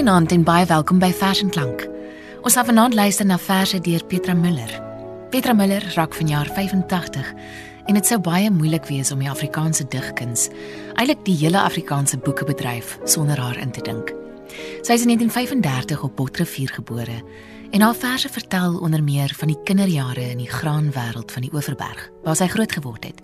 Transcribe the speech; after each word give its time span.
Goeienaand 0.00 0.32
en 0.32 0.44
baie 0.48 0.64
welkom 0.64 0.96
by 0.96 1.10
Vers 1.12 1.42
en 1.44 1.50
Klank. 1.52 1.82
Ons 2.40 2.54
gaan 2.56 2.64
vanaand 2.64 2.94
luister 2.96 3.26
na 3.28 3.36
verse 3.36 3.76
deur 3.84 4.00
Petra 4.08 4.32
Miller. 4.32 4.70
Petra 5.28 5.52
Miller 5.52 5.84
raak 5.92 6.16
vanjaar 6.16 6.48
85 6.56 7.28
en 7.84 7.98
dit 7.98 8.08
sou 8.08 8.16
baie 8.16 8.48
moeilik 8.48 8.88
wees 8.88 9.12
om 9.12 9.20
die 9.20 9.28
Afrikaanse 9.28 9.84
digkuns, 9.92 10.46
eintlik 10.94 11.20
die 11.28 11.36
hele 11.42 11.60
Afrikaanse 11.60 12.16
boekebedryf 12.16 12.96
sonder 13.04 13.44
haar 13.44 13.60
in 13.60 13.76
te 13.76 13.84
dink. 13.84 14.14
Sy 14.80 14.96
is 14.96 15.04
in 15.04 15.12
1935 15.12 16.08
op 16.08 16.16
Botrivier 16.16 16.72
gebore 16.80 17.20
en 17.70 17.84
haar 17.84 18.04
verse 18.08 18.32
vertel 18.32 18.80
onder 18.80 19.04
meer 19.04 19.36
van 19.36 19.52
die 19.52 19.62
kinderjare 19.68 20.30
in 20.30 20.40
die 20.40 20.48
graanwêreld 20.48 21.28
van 21.28 21.44
die 21.44 21.52
Oeverberg 21.52 22.08
waar 22.24 22.40
sy 22.40 22.48
groot 22.48 22.72
geword 22.72 23.04
het. 23.12 23.20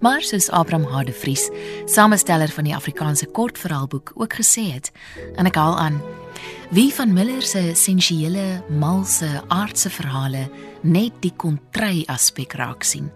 Maar 0.00 0.22
soos 0.22 0.50
Abraham 0.50 0.86
Hade 0.92 1.12
Vries, 1.12 1.48
samesteller 1.86 2.48
van 2.48 2.64
die 2.64 2.74
Afrikaanse 2.74 3.26
kortverhaalboek 3.26 4.12
ook 4.14 4.34
gesê 4.40 4.68
het, 4.72 4.92
en 5.36 5.46
ek 5.46 5.58
haal 5.58 5.78
aan, 5.78 6.00
wie 6.74 6.90
van 6.94 7.12
Miller 7.12 7.42
se 7.42 7.62
essensiële, 7.70 8.64
malse, 8.68 9.42
aardse 9.48 9.90
verhale 9.90 10.48
net 10.82 11.16
die 11.22 11.32
kontry 11.36 12.04
aspek 12.10 12.56
raak 12.58 12.84
sien, 12.84 13.10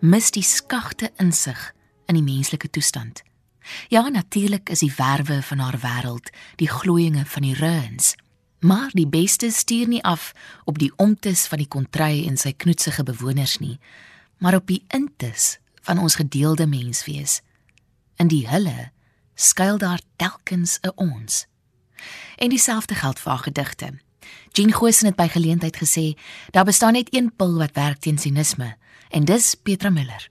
mis 0.00 0.30
die 0.34 0.44
skagte 0.46 1.12
insig 1.22 1.70
in 2.10 2.18
die 2.18 2.26
menslike 2.26 2.70
toestand. 2.70 3.22
Ja, 3.88 4.08
natuurlik 4.08 4.70
is 4.70 4.82
die 4.82 4.92
werwe 4.96 5.42
van 5.42 5.58
haar 5.58 5.78
wêreld, 5.78 6.32
die 6.58 6.68
glooiinge 6.68 7.24
van 7.24 7.46
die 7.46 7.54
reuns, 7.54 8.14
maar 8.62 8.90
die 8.94 9.06
beste 9.06 9.50
stuur 9.50 9.88
nie 9.88 10.02
af 10.02 10.32
op 10.64 10.78
die 10.78 10.92
omtes 10.96 11.46
van 11.46 11.62
die 11.62 11.68
kontry 11.68 12.26
en 12.26 12.36
sy 12.38 12.52
knoetsige 12.52 13.02
bewoners 13.02 13.58
nie, 13.58 13.78
maar 14.38 14.58
op 14.58 14.66
die 14.66 14.82
intes 14.94 15.58
van 15.82 15.98
ons 15.98 16.14
gedeelde 16.14 16.66
menswees. 16.66 17.40
In 18.16 18.30
die 18.30 18.46
hulle 18.48 18.90
skuil 19.34 19.78
daar 19.78 20.00
telkens 20.16 20.78
'n 20.82 20.92
ons. 20.94 21.46
En 22.36 22.48
dieselfde 22.48 22.94
geld 22.94 23.18
vir 23.20 23.30
haar 23.30 23.42
gedigte. 23.42 23.98
Jean 24.52 24.72
Gosen 24.72 25.06
het 25.06 25.16
by 25.16 25.28
geleentheid 25.28 25.76
gesê, 25.76 26.18
daar 26.50 26.64
bestaan 26.64 26.92
net 26.92 27.14
een 27.14 27.32
pil 27.36 27.58
wat 27.58 27.74
werk 27.74 27.98
teen 27.98 28.18
sinisme, 28.18 28.76
en 29.08 29.24
dis 29.24 29.54
Petra 29.54 29.90
Miller. 29.90 30.30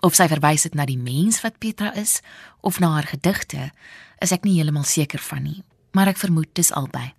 Of 0.00 0.14
sy 0.14 0.28
verwys 0.28 0.62
dit 0.62 0.74
na 0.74 0.84
die 0.84 0.98
mens 0.98 1.40
wat 1.40 1.58
Petra 1.58 1.94
is 1.94 2.20
of 2.60 2.78
na 2.78 2.92
haar 2.94 3.08
gedigte, 3.10 3.72
is 4.18 4.32
ek 4.32 4.44
nie 4.44 4.54
heeltemal 4.58 4.84
seker 4.84 5.18
van 5.18 5.42
nie, 5.42 5.62
maar 5.92 6.06
ek 6.06 6.20
vermoed 6.20 6.52
dis 6.52 6.72
albei. 6.72 7.14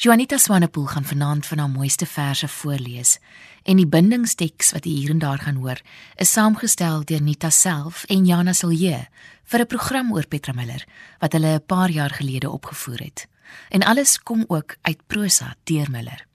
Juanita 0.00 0.38
Swanepoel 0.38 0.86
gaan 0.86 1.04
vanaand 1.04 1.46
van 1.46 1.58
haar 1.58 1.70
mooiste 1.70 2.06
verse 2.06 2.48
voorlees 2.48 3.18
en 3.62 3.76
die 3.76 3.86
bindingsteks 3.86 4.70
wat 4.72 4.86
jy 4.88 4.94
hier 4.96 5.10
en 5.12 5.18
daar 5.20 5.42
gaan 5.44 5.58
hoor, 5.60 5.76
is 6.16 6.30
saamgestel 6.32 7.02
deur 7.04 7.20
Nita 7.20 7.50
self 7.52 8.06
en 8.08 8.24
Jana 8.24 8.54
Silje 8.56 9.02
vir 9.44 9.60
'n 9.60 9.66
program 9.66 10.12
oor 10.12 10.26
Petra 10.26 10.54
Miller 10.56 10.86
wat 11.18 11.32
hulle 11.32 11.52
'n 11.54 11.66
paar 11.66 11.90
jaar 11.90 12.10
gelede 12.10 12.50
opgevoer 12.50 12.98
het. 12.98 13.28
En 13.68 13.82
alles 13.82 14.18
kom 14.18 14.44
ook 14.48 14.76
uit 14.82 15.06
prosa 15.06 15.54
deur 15.64 15.90
Miller. 15.90 16.26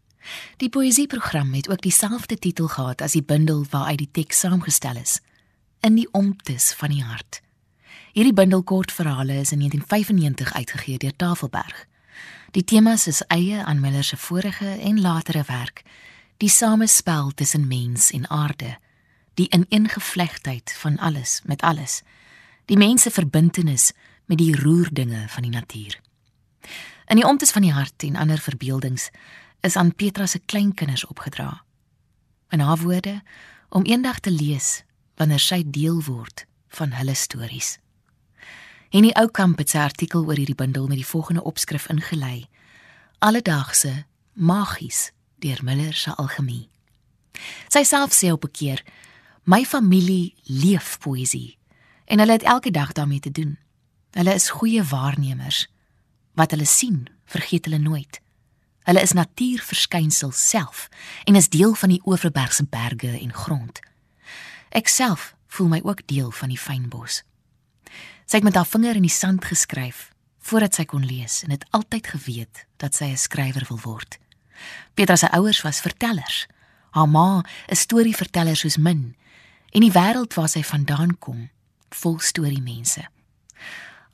Die 0.58 0.70
poësieprogram 0.70 1.54
het 1.54 1.70
ook 1.70 1.82
dieselfde 1.82 2.38
titel 2.38 2.68
gehad 2.68 3.02
as 3.02 3.12
die 3.12 3.24
bundel 3.24 3.66
waaruit 3.70 3.98
die 3.98 4.12
teks 4.12 4.40
saamgestel 4.40 4.96
is. 4.96 5.22
In 5.80 5.96
die 5.96 6.08
omtes 6.12 6.74
van 6.74 6.90
die 6.90 7.04
hart. 7.04 7.42
Hierdie 8.14 8.34
bundel 8.34 8.64
kortverhale 8.64 9.34
is 9.34 9.52
in 9.52 9.58
1995 9.58 10.54
uitgegee 10.54 10.98
deur 10.98 11.16
Tafelberg. 11.16 11.88
Die 12.56 12.64
temas 12.64 13.04
is 13.08 13.20
eie 13.28 13.64
aan 13.68 13.82
Miller 13.84 14.04
se 14.04 14.16
vorige 14.18 14.68
en 14.80 15.02
latere 15.02 15.44
werk, 15.48 15.82
die 16.38 16.50
samespel 16.50 17.32
tussen 17.36 17.68
mens 17.68 18.12
en 18.12 18.30
aarde, 18.30 18.78
die 19.34 19.50
ineengevlegtheid 19.52 20.72
van 20.80 20.98
alles 20.98 21.42
met 21.44 21.62
alles, 21.62 22.02
die 22.66 22.78
mense 22.78 23.12
verbintenis 23.12 23.92
met 24.26 24.38
die 24.38 24.56
roerdinge 24.56 25.26
van 25.28 25.44
die 25.44 25.52
natuur. 25.52 26.00
In 27.12 27.20
die 27.20 27.28
omtes 27.28 27.52
van 27.52 27.68
die 27.68 27.76
hart 27.76 28.04
en 28.08 28.16
ander 28.16 28.40
verbeeldings 28.40 29.10
is 29.60 29.76
aan 29.76 29.96
Petra 29.96 30.26
se 30.26 30.40
kleinkinders 30.40 31.06
opgedra. 31.06 31.64
In 32.50 32.60
haar 32.60 32.78
woorde 32.78 33.22
om 33.70 33.84
eendag 33.84 34.20
te 34.20 34.32
lees 34.32 34.84
wanneer 35.20 35.44
sy 35.44 35.64
deel 35.68 36.00
word 36.08 36.48
van 36.68 36.96
hulle 36.96 37.20
stories. 37.20 37.80
En 38.96 39.04
die 39.04 39.16
ou 39.20 39.28
kamp 39.28 39.60
het 39.60 39.74
sy 39.74 39.82
artikel 39.84 40.24
oor 40.24 40.38
hierdie 40.40 40.56
bundel 40.56 40.86
met 40.88 41.02
die 41.02 41.08
volgende 41.08 41.44
opskrif 41.44 41.90
ingelei: 41.92 42.48
Alledaagse 43.20 44.06
magies 44.34 45.12
deur 45.44 45.60
Miller 45.68 45.94
se 45.94 46.14
algemie. 46.16 46.70
Sy 47.68 47.84
self 47.84 48.16
sê 48.16 48.32
op 48.32 48.46
'n 48.46 48.52
keer: 48.52 48.84
"My 49.44 49.66
familie 49.66 50.34
leef 50.44 50.98
poësie 51.00 51.58
en 52.06 52.20
hulle 52.20 52.32
het 52.32 52.44
elke 52.44 52.72
dag 52.72 52.92
daarmee 52.92 53.20
te 53.20 53.32
doen. 53.32 53.58
Hulle 54.12 54.34
is 54.34 54.50
goeie 54.50 54.84
waarnemers. 54.84 55.68
Wat 56.34 56.52
hulle 56.52 56.66
sien, 56.66 57.08
vergeet 57.26 57.66
hulle 57.66 57.80
nooit. 57.80 58.22
Hulle 58.84 59.02
is 59.02 59.12
natuurverskynsels 59.12 60.50
self 60.50 60.90
en 61.24 61.36
is 61.36 61.50
deel 61.50 61.74
van 61.74 61.90
die 61.90 62.02
Oeverbergse 62.06 62.66
berge 62.70 63.20
en 63.20 63.34
grond. 63.34 63.80
Ek 64.70 64.88
self 64.88 65.36
voel 65.48 65.68
my 65.68 65.82
ook 65.84 66.08
deel 66.08 66.32
van 66.32 66.50
die 66.50 66.60
fynbos." 66.60 67.24
Sy 68.26 68.40
het 68.40 68.44
met 68.44 68.56
haar 68.56 68.66
vinger 68.66 68.96
in 68.96 69.06
die 69.06 69.14
sand 69.14 69.46
geskryf 69.46 70.10
voordat 70.46 70.78
sy 70.78 70.86
kon 70.86 71.06
lees 71.06 71.42
en 71.44 71.52
het 71.52 71.66
altyd 71.74 72.08
geweet 72.08 72.66
dat 72.78 72.94
sy 72.94 73.06
'n 73.06 73.18
skrywer 73.18 73.66
wil 73.70 73.80
word. 73.82 74.20
Petra 74.94 75.16
se 75.16 75.32
ouers 75.32 75.62
was 75.62 75.82
vertellers. 75.82 76.48
Haar 76.92 77.10
ma 77.10 77.44
'n 77.68 77.76
storieverteller 77.76 78.56
soos 78.56 78.78
min 78.78 79.16
en 79.72 79.82
die 79.82 79.92
wêreld 79.92 80.34
waar 80.34 80.50
sy 80.50 80.64
vandaan 80.64 81.20
kom, 81.20 81.50
vol 81.90 82.20
storiemense. 82.20 83.08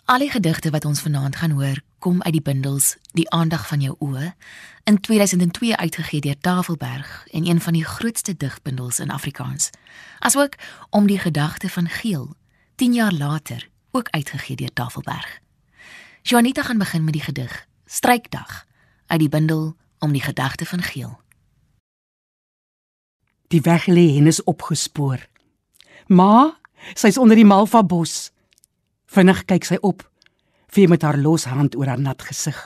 Al 0.06 0.20
die 0.20 0.32
gedigte 0.32 0.70
wat 0.70 0.86
ons 0.86 1.02
vanaand 1.02 1.36
gaan 1.36 1.52
hoor, 1.52 1.82
kom 2.00 2.22
uit 2.22 2.34
die 2.34 2.42
bundels 2.42 2.98
Die 3.14 3.30
aandag 3.30 3.68
van 3.68 3.82
jou 3.82 3.96
oë 4.00 4.34
in 4.84 5.00
2002 5.00 5.78
uitgegee 5.78 6.22
deur 6.22 6.38
Tafelberg 6.40 7.26
en 7.32 7.48
een 7.48 7.62
van 7.62 7.74
die 7.74 7.86
grootste 7.86 8.38
digbundels 8.38 9.00
in 9.00 9.12
Afrikaans. 9.12 9.70
Asook 10.20 10.56
om 10.90 11.08
die 11.08 11.20
gedagte 11.20 11.70
van 11.70 11.88
Geel 11.88 12.36
10 12.76 12.94
jaar 12.94 13.12
later 13.12 13.71
ook 13.92 14.10
uitgegee 14.10 14.56
deur 14.56 14.74
Tafelberg. 14.74 15.40
Juanita 16.22 16.64
gaan 16.64 16.78
begin 16.78 17.04
met 17.04 17.14
die 17.14 17.22
gedig 17.22 17.68
Strykdag 17.86 18.66
uit 19.08 19.20
die 19.20 19.30
bundel 19.30 19.76
Om 20.00 20.12
die 20.12 20.22
gedagte 20.22 20.66
van 20.66 20.82
Geel. 20.82 21.20
Die 23.48 23.62
weg 23.62 23.86
lê 23.86 24.18
en 24.18 24.28
is 24.28 24.44
opgespoor. 24.44 25.28
Ma, 26.08 26.58
sy's 26.98 27.20
onder 27.22 27.38
die 27.38 27.46
malva 27.46 27.84
bos. 27.84 28.32
Vinnig 29.06 29.44
kyk 29.46 29.68
sy 29.68 29.78
op, 29.86 30.02
vee 30.74 30.90
met 30.90 31.04
haar 31.06 31.20
los 31.22 31.46
hand 31.46 31.76
oor 31.78 31.92
haar 31.92 32.02
nat 32.02 32.24
gesig. 32.26 32.58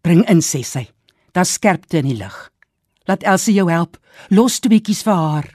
Bring 0.00 0.22
in 0.30 0.40
sê 0.40 0.62
sy. 0.64 0.86
Daar's 1.36 1.52
skerpte 1.58 2.00
in 2.00 2.08
die 2.08 2.16
lig. 2.16 2.36
Laat 3.10 3.26
Elsie 3.28 3.58
jou 3.58 3.68
help. 3.68 3.98
Los 4.32 4.60
tweetjies 4.64 5.04
vir 5.04 5.20
haar. 5.20 5.50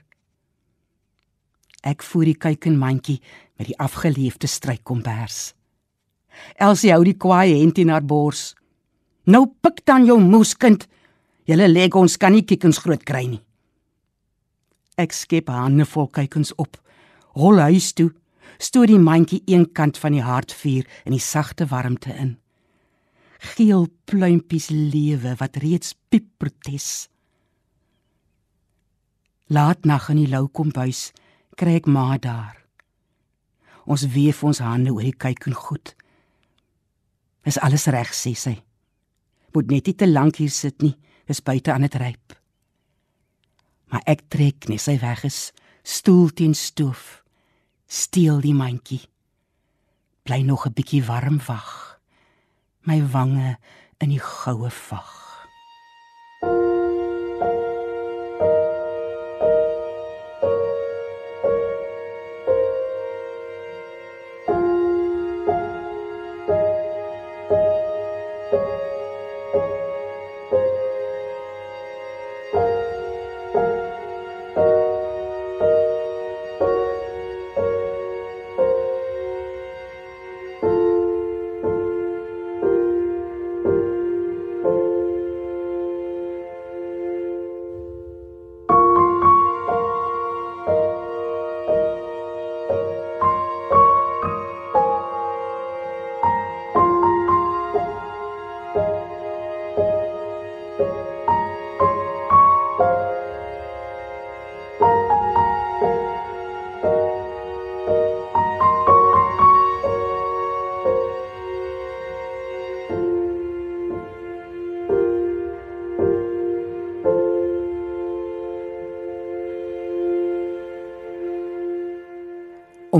Ek 1.83 2.03
voer 2.05 2.29
die 2.29 2.39
kuikenmandjie 2.39 3.17
met 3.57 3.69
die 3.69 3.77
afgeleefde 3.79 4.47
strykkombers. 4.47 5.53
Elsie 6.57 6.91
hou 6.93 7.03
die 7.05 7.17
kwaai 7.17 7.53
hent 7.59 7.77
in 7.81 7.91
haar 7.93 8.05
bors. 8.05 8.53
Nou 9.25 9.45
pik 9.61 9.83
dan 9.87 10.05
jou 10.07 10.19
moeskind. 10.21 10.87
Julle 11.47 11.67
leg 11.67 11.95
ons 11.95 12.17
kan 12.17 12.33
nie 12.33 12.45
kikkens 12.47 12.81
groot 12.83 13.03
kry 13.03 13.25
nie. 13.27 13.41
Ek 14.99 15.13
skep 15.15 15.49
hande 15.49 15.85
vol 15.89 16.09
kuikens 16.13 16.53
op. 16.61 16.77
Hol 17.37 17.61
huis 17.69 17.93
toe. 17.97 18.11
Stoot 18.61 18.87
die 18.91 19.01
mandjie 19.01 19.41
een 19.49 19.65
kant 19.75 19.97
van 19.99 20.13
die 20.15 20.23
hartvuur 20.23 20.85
in 21.05 21.15
die 21.15 21.23
sagte 21.23 21.67
warmte 21.71 22.13
in. 22.13 22.37
Geel 23.53 23.89
pluimpies 24.07 24.69
lewe 24.71 25.33
wat 25.39 25.57
reeds 25.59 25.95
piep 26.09 26.29
protes. 26.39 27.09
Laat 29.51 29.83
nag 29.85 30.07
in 30.13 30.21
die 30.23 30.31
lou 30.31 30.47
kombuis 30.47 31.11
kry 31.59 31.75
ek 31.81 31.89
ma 31.91 32.15
daar. 32.17 32.62
Ons 33.85 34.05
weef 34.13 34.43
ons 34.43 34.61
hande 34.63 34.93
oor 34.93 35.03
die 35.03 35.15
kuikens 35.15 35.59
goed. 35.59 35.95
Is 37.43 37.59
alles 37.59 37.87
reg 37.91 38.13
sê 38.15 38.33
sy. 38.35 38.55
Moet 39.53 39.71
net 39.71 39.89
nie 39.89 39.97
te 39.99 40.07
lank 40.07 40.39
hier 40.39 40.51
sit 40.51 40.81
nie, 40.81 40.95
is 41.27 41.43
buite 41.43 41.73
aan 41.73 41.85
dit 41.85 41.95
ryp. 41.99 42.37
Maar 43.91 44.05
ek 44.09 44.23
trek 44.33 44.69
net 44.71 44.81
sy 44.81 44.97
weg 45.03 45.25
is, 45.27 45.51
stoel 45.83 46.31
teen 46.33 46.55
stoof. 46.57 47.21
Steel 47.85 48.39
die 48.41 48.55
mandjie. 48.57 49.03
Bly 50.23 50.41
nog 50.41 50.65
'n 50.65 50.73
bietjie 50.73 51.03
warm 51.03 51.39
wag. 51.47 51.99
My 52.87 53.03
wange 53.11 53.57
in 53.99 54.09
die 54.09 54.19
goue 54.19 54.69
vag. 54.69 55.32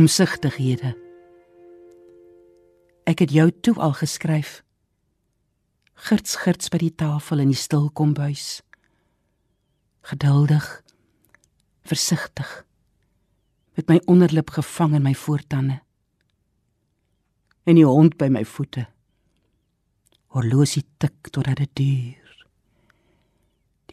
Omsigtighede. 0.04 0.90
Ek 3.08 3.22
het 3.24 3.32
jou 3.32 3.46
toe 3.64 3.74
al 3.80 3.94
geskryf. 3.96 4.58
Girts 6.08 6.34
girts 6.42 6.68
by 6.74 6.82
die 6.82 6.92
tafel 7.00 7.40
in 7.40 7.54
die 7.54 7.60
stil 7.60 7.86
kombuis. 7.96 8.58
Geduldig, 10.10 10.66
versigtig, 11.88 12.50
met 13.80 13.94
my 13.94 14.02
onderlip 14.12 14.52
gevang 14.58 14.98
in 15.00 15.06
my 15.08 15.14
voortande. 15.16 15.80
En 17.64 17.80
die 17.80 17.88
hond 17.88 18.20
by 18.20 18.28
my 18.28 18.44
voete. 18.44 18.84
Horlosie 20.36 20.84
tik 21.00 21.32
totdat 21.32 21.64
dit 21.64 21.74
duur. 21.80 22.44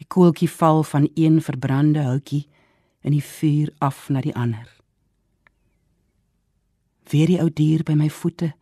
Die 0.01 0.09
koeltjie 0.11 0.51
val 0.57 0.83
van 0.91 1.07
een 1.15 1.39
verbrande 1.39 2.03
houtjie 2.09 2.43
in 2.99 3.15
die 3.15 3.23
vuur 3.23 3.71
af 3.79 4.09
na 4.11 4.27
die 4.27 4.35
ander. 4.35 4.80
Weer 7.11 7.27
die 7.27 7.39
ou 7.43 7.49
dier 7.53 7.83
by 7.83 7.93
my 7.99 8.09
voete. 8.09 8.53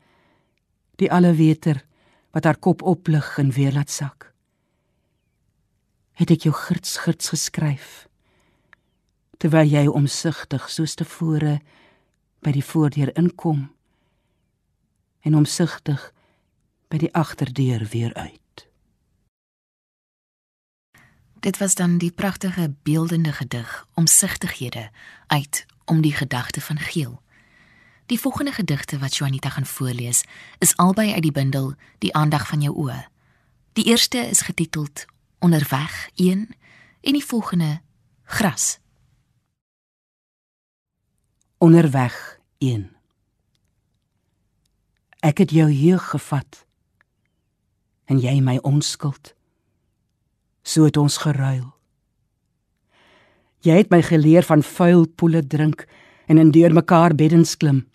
Die 0.97 1.11
alleweter 1.11 1.83
wat 2.33 2.43
haar 2.43 2.57
kop 2.57 2.81
oplig 2.81 3.37
en 3.37 3.51
weer 3.51 3.73
laat 3.73 3.89
sak. 3.89 4.33
Het 6.19 6.35
ek 6.35 6.49
jou 6.49 6.53
girts 6.55 6.97
girts 7.05 7.31
geskryf 7.33 8.09
terwyl 9.39 9.69
jy 9.71 9.85
omsigtig 9.87 10.65
soos 10.67 10.97
tevore 10.99 11.59
by 12.43 12.51
die 12.51 12.63
voordeur 12.65 13.11
inkom 13.15 13.69
en 15.23 15.37
omsigtig 15.39 16.01
by 16.91 16.99
die 16.99 17.11
agterdeur 17.15 17.85
weer 17.93 18.13
uit. 18.19 18.67
Dit 21.39 21.57
was 21.63 21.75
dan 21.79 21.97
die 22.03 22.11
pragtige 22.11 22.73
beeldende 22.83 23.31
gedig 23.31 23.87
Omsigtighede 23.95 24.89
uit 25.27 25.65
om 25.85 26.01
die 26.01 26.13
gedagte 26.13 26.61
van 26.61 26.79
Geel. 26.79 27.21
Die 28.09 28.19
volgende 28.19 28.51
gedigte 28.51 28.97
wat 28.97 29.15
Juanita 29.15 29.49
gaan 29.49 29.65
voorlees, 29.65 30.23
is 30.57 30.75
albei 30.75 31.13
uit 31.13 31.21
die 31.21 31.31
bundel 31.31 31.73
Die 31.97 32.13
aandag 32.13 32.47
van 32.47 32.61
jou 32.61 32.73
oë. 32.73 33.05
Die 33.73 33.85
eerste 33.85 34.17
is 34.17 34.41
getiteld 34.41 35.05
Onderweg 35.39 36.09
1 36.15 36.47
en 37.01 37.13
die 37.13 37.25
volgende 37.25 37.81
Gras. 38.23 38.79
Onderweg 41.57 42.39
1 42.57 42.89
Ek 45.19 45.37
het 45.37 45.53
jou 45.53 45.69
jeug 45.71 46.09
gevat 46.09 46.65
en 48.05 48.17
jy 48.17 48.39
my 48.41 48.57
onskuld 48.65 49.35
so 50.63 50.89
het 50.89 50.97
ons 50.97 51.17
geruil. 51.17 51.69
Jy 53.61 53.77
het 53.83 53.93
my 53.93 54.01
geleer 54.01 54.49
van 54.49 54.65
vuil 54.65 55.05
poele 55.07 55.45
drink 55.47 55.85
en 56.25 56.37
in 56.37 56.51
deurmekaar 56.51 57.13
beddens 57.15 57.53
klim. 57.57 57.85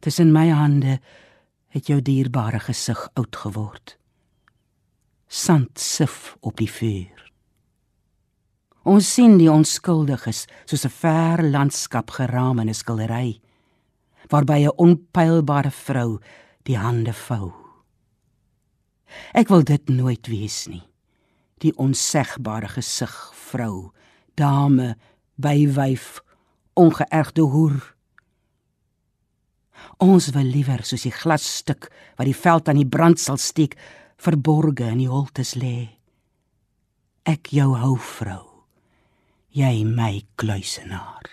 Tussen 0.00 0.32
my 0.32 0.48
hande 0.48 0.98
het 1.68 1.86
jou 1.86 2.00
dierbare 2.02 2.60
gesig 2.60 3.08
oud 3.14 3.36
geword. 3.36 3.96
Sand 5.28 5.78
sif 5.78 6.36
op 6.40 6.56
die 6.56 6.70
vuur. 6.70 7.20
Ons 8.88 9.12
sien 9.14 9.36
die 9.38 9.50
onskuldiges 9.52 10.46
soos 10.64 10.84
'n 10.84 10.96
ver 11.02 11.42
landskap 11.42 12.10
geraam 12.10 12.58
in 12.58 12.68
'n 12.68 12.74
skildery 12.74 13.40
waarby 14.30 14.64
'n 14.64 14.76
onpylbare 14.76 15.70
vrou 15.70 16.18
die 16.62 16.78
hande 16.78 17.12
vou. 17.12 17.52
Ek 19.34 19.48
wil 19.48 19.64
dit 19.64 19.88
nooit 19.88 20.26
wees 20.26 20.66
nie 20.66 20.90
die 21.60 21.76
onsegbare 21.76 22.68
gesig 22.68 23.32
vrou 23.34 23.92
dame 24.34 24.96
bywyf 25.36 26.20
ongeërgde 26.74 27.42
hoer 27.42 27.94
ons 30.02 30.30
wil 30.34 30.50
liewer 30.54 30.84
soos 30.86 31.06
die 31.06 31.14
glasstuk 31.14 31.90
wat 32.18 32.28
die 32.28 32.36
veld 32.36 32.68
aan 32.68 32.80
die 32.80 32.88
brand 32.88 33.20
sal 33.20 33.40
steek 33.40 33.76
verborge 34.20 34.90
in 34.92 35.02
die 35.04 35.10
holtes 35.10 35.54
lê 35.60 35.76
ek 37.28 37.52
jou 37.54 37.72
hou 37.78 37.94
vrou 38.16 38.44
jy 39.56 39.84
my 39.84 40.12
kluisenaar 40.40 41.32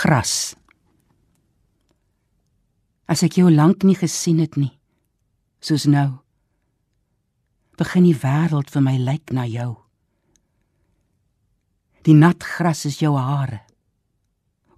gras 0.00 0.34
as 3.10 3.22
ek 3.26 3.40
jou 3.42 3.50
lank 3.50 3.84
nie 3.84 3.98
gesien 3.98 4.42
het 4.42 4.56
nie 4.60 4.74
soos 5.60 5.86
nou 5.90 6.20
begin 7.80 8.04
die 8.04 8.16
wêreld 8.16 8.68
vir 8.68 8.84
my 8.84 8.96
lyk 9.00 9.32
na 9.32 9.46
jou. 9.48 9.72
Die 12.04 12.16
nat 12.16 12.44
gras 12.44 12.84
is 12.88 12.98
jou 13.00 13.14
hare. 13.16 13.62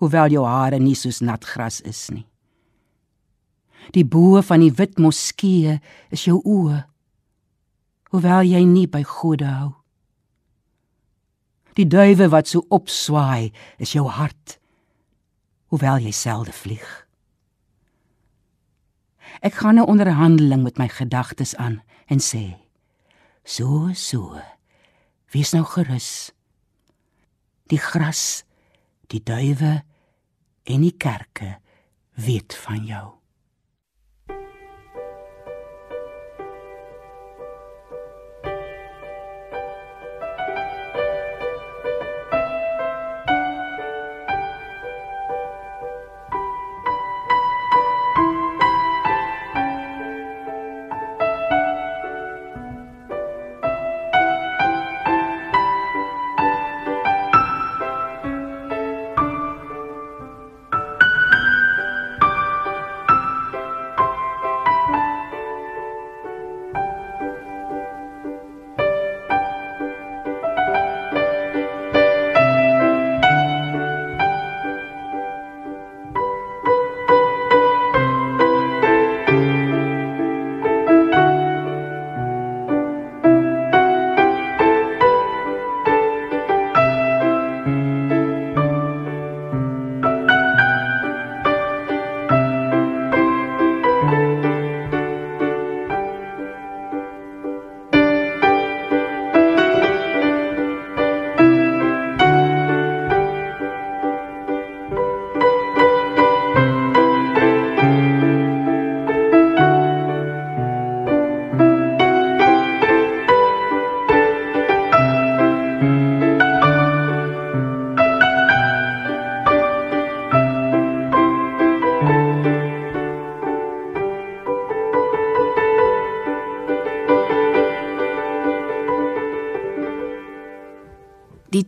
Hoewel 0.02 0.32
jou 0.34 0.42
hare 0.42 0.80
nie 0.82 0.96
soos 0.98 1.20
nat 1.22 1.44
gras 1.46 1.76
is 1.86 2.08
nie. 2.10 2.24
Die 3.94 4.02
bo 4.02 4.40
van 4.42 4.64
die 4.64 4.72
wit 4.74 4.98
moskee 4.98 5.76
is 6.10 6.24
jou 6.26 6.40
oë. 6.42 6.80
Hoewel 8.10 8.48
jy 8.50 8.64
nie 8.66 8.88
by 8.90 9.04
gode 9.06 9.46
hou. 9.46 9.68
Die 11.78 11.86
duwe 11.86 12.26
wat 12.34 12.50
so 12.50 12.66
opswaai 12.74 13.52
is 13.78 13.94
jou 13.94 14.08
hart. 14.10 14.58
Hoewel 15.70 16.02
jy 16.02 16.10
selde 16.10 16.52
vlieg. 16.52 16.88
Ek 19.40 19.54
gaan 19.62 19.78
'n 19.78 19.86
onderhandeling 19.86 20.62
met 20.66 20.78
my 20.78 20.88
gedagtes 20.88 21.54
aan 21.56 21.80
en 22.10 22.18
sê 22.18 22.58
So 23.44 23.92
so. 23.94 24.42
Wees 25.30 25.52
nou 25.52 25.64
gerus. 25.64 26.32
Die 27.66 27.78
gras, 27.78 28.44
die 29.06 29.22
duwe 29.22 29.82
en 30.62 30.80
die 30.80 30.96
kerke 30.96 31.58
weet 32.14 32.54
van 32.54 32.84
jou. 32.84 33.21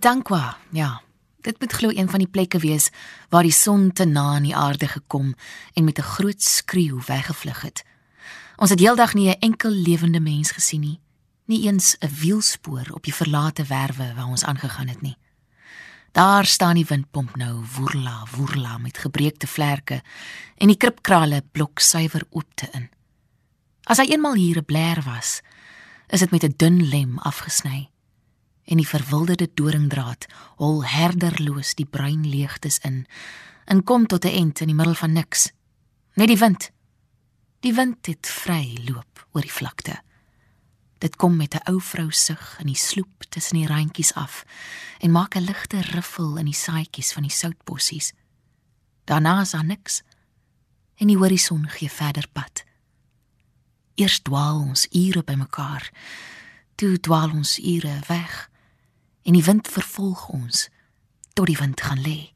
Tankwa, 0.05 0.57
ja. 0.71 1.01
Dit 1.41 1.61
moet 1.61 1.73
glo 1.73 1.89
een 1.89 2.11
van 2.11 2.19
die 2.19 2.29
plekke 2.29 2.59
wees 2.59 2.91
waar 3.29 3.43
die 3.43 3.53
son 3.53 3.93
te 3.93 4.05
na 4.05 4.35
aan 4.35 4.45
die 4.45 4.57
aarde 4.57 4.89
gekom 4.89 5.35
en 5.73 5.85
met 5.85 5.99
'n 5.99 6.03
groot 6.03 6.43
skreeu 6.43 7.01
weggevlug 7.07 7.61
het. 7.63 7.85
Ons 8.57 8.71
het 8.71 8.79
heeldag 8.81 9.15
nie 9.15 9.29
'n 9.29 9.41
enkel 9.41 9.71
lewende 9.71 10.21
mens 10.21 10.51
gesien 10.51 10.81
nie, 10.81 11.01
nie 11.45 11.63
eens 11.63 11.97
'n 12.01 12.09
wielspoor 12.21 12.87
op 12.93 13.05
die 13.05 13.15
verlate 13.15 13.65
werwe 13.65 14.15
waar 14.15 14.27
ons 14.27 14.45
aangegaan 14.45 14.89
het 14.89 15.01
nie. 15.01 15.17
Daar 16.13 16.47
staan 16.47 16.75
die 16.75 16.87
windpomp 16.87 17.37
nou, 17.37 17.65
woerla, 17.75 18.27
woerla 18.37 18.79
met 18.79 18.99
gebreekte 18.99 19.47
vlerke 19.47 20.03
en 20.57 20.67
die 20.67 20.77
kripkrale 20.77 21.43
blok 21.53 21.79
suiwer 21.79 22.27
oopte 22.31 22.69
in. 22.73 22.91
As 23.83 23.99
hy 23.99 24.05
eenmal 24.05 24.35
hier 24.35 24.59
'n 24.59 24.65
bler 24.65 25.03
was, 25.03 25.41
is 26.07 26.21
dit 26.21 26.31
met 26.31 26.45
'n 26.45 26.55
dun 26.57 26.89
lem 26.89 27.19
afgesny 27.19 27.94
en 28.65 28.77
die 28.77 28.89
verwilderde 28.89 29.51
doringdraad 29.55 30.27
hol 30.57 30.85
herderloos 30.85 31.75
die 31.75 31.87
bruin 31.87 32.25
leegtes 32.29 32.79
in 32.79 33.05
en 33.65 33.85
kom 33.85 34.07
tot 34.07 34.25
'n 34.25 34.29
eind 34.29 34.61
in 34.61 34.67
die 34.67 34.77
middel 34.77 34.95
van 34.95 35.13
niks. 35.13 35.53
Net 36.15 36.29
die 36.29 36.39
wind. 36.39 36.71
Die 37.61 37.75
wind 37.75 38.07
het 38.07 38.27
vry 38.27 38.79
loop 38.89 39.27
oor 39.33 39.43
die 39.43 39.53
vlakte. 39.53 40.03
Dit 40.99 41.17
kom 41.17 41.37
met 41.37 41.55
'n 41.55 41.71
ou 41.71 41.81
vrou 41.81 42.11
sug 42.11 42.57
in 42.61 42.67
die 42.67 42.77
sloep 42.77 43.25
tussen 43.29 43.59
die 43.59 43.67
randjies 43.67 44.15
af 44.15 44.45
en 44.99 45.11
maak 45.11 45.35
'n 45.37 45.45
ligte 45.45 45.81
riffel 45.81 46.37
in 46.37 46.45
die 46.45 46.55
saaitjies 46.55 47.13
van 47.13 47.23
die 47.23 47.33
soutbossies. 47.33 48.13
Daarna 49.05 49.41
is 49.41 49.51
daar 49.51 49.65
niks 49.65 50.03
en 50.95 51.07
die 51.07 51.17
horison 51.17 51.69
gee 51.69 51.91
verder 51.91 52.29
pad. 52.33 52.65
Eers 53.95 54.21
dwaal 54.21 54.59
ons 54.59 54.87
ure 54.91 55.23
bymekaar. 55.23 55.91
Toe 56.75 57.01
dwaal 57.01 57.31
ons 57.31 57.59
ure 57.59 57.99
weg 58.07 58.51
en 59.25 59.33
die 59.33 59.45
wind 59.45 59.69
vervolg 59.69 60.29
ons 60.29 60.69
tot 61.35 61.49
die 61.51 61.59
wind 61.59 61.81
gaan 61.81 62.01
lê. 62.01 62.31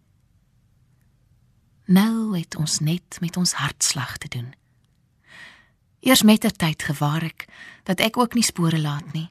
Nou 1.88 2.36
het 2.36 2.56
ons 2.56 2.80
net 2.84 3.20
met 3.20 3.36
ons 3.36 3.52
hartslag 3.52 4.16
te 4.18 4.28
doen. 4.28 4.52
Eers 6.00 6.22
mettertyd 6.22 6.82
gewaar 6.82 7.24
ek 7.24 7.46
dat 7.88 8.00
ek 8.00 8.18
ook 8.20 8.34
nie 8.36 8.44
spore 8.44 8.80
laat 8.80 9.12
nie. 9.12 9.28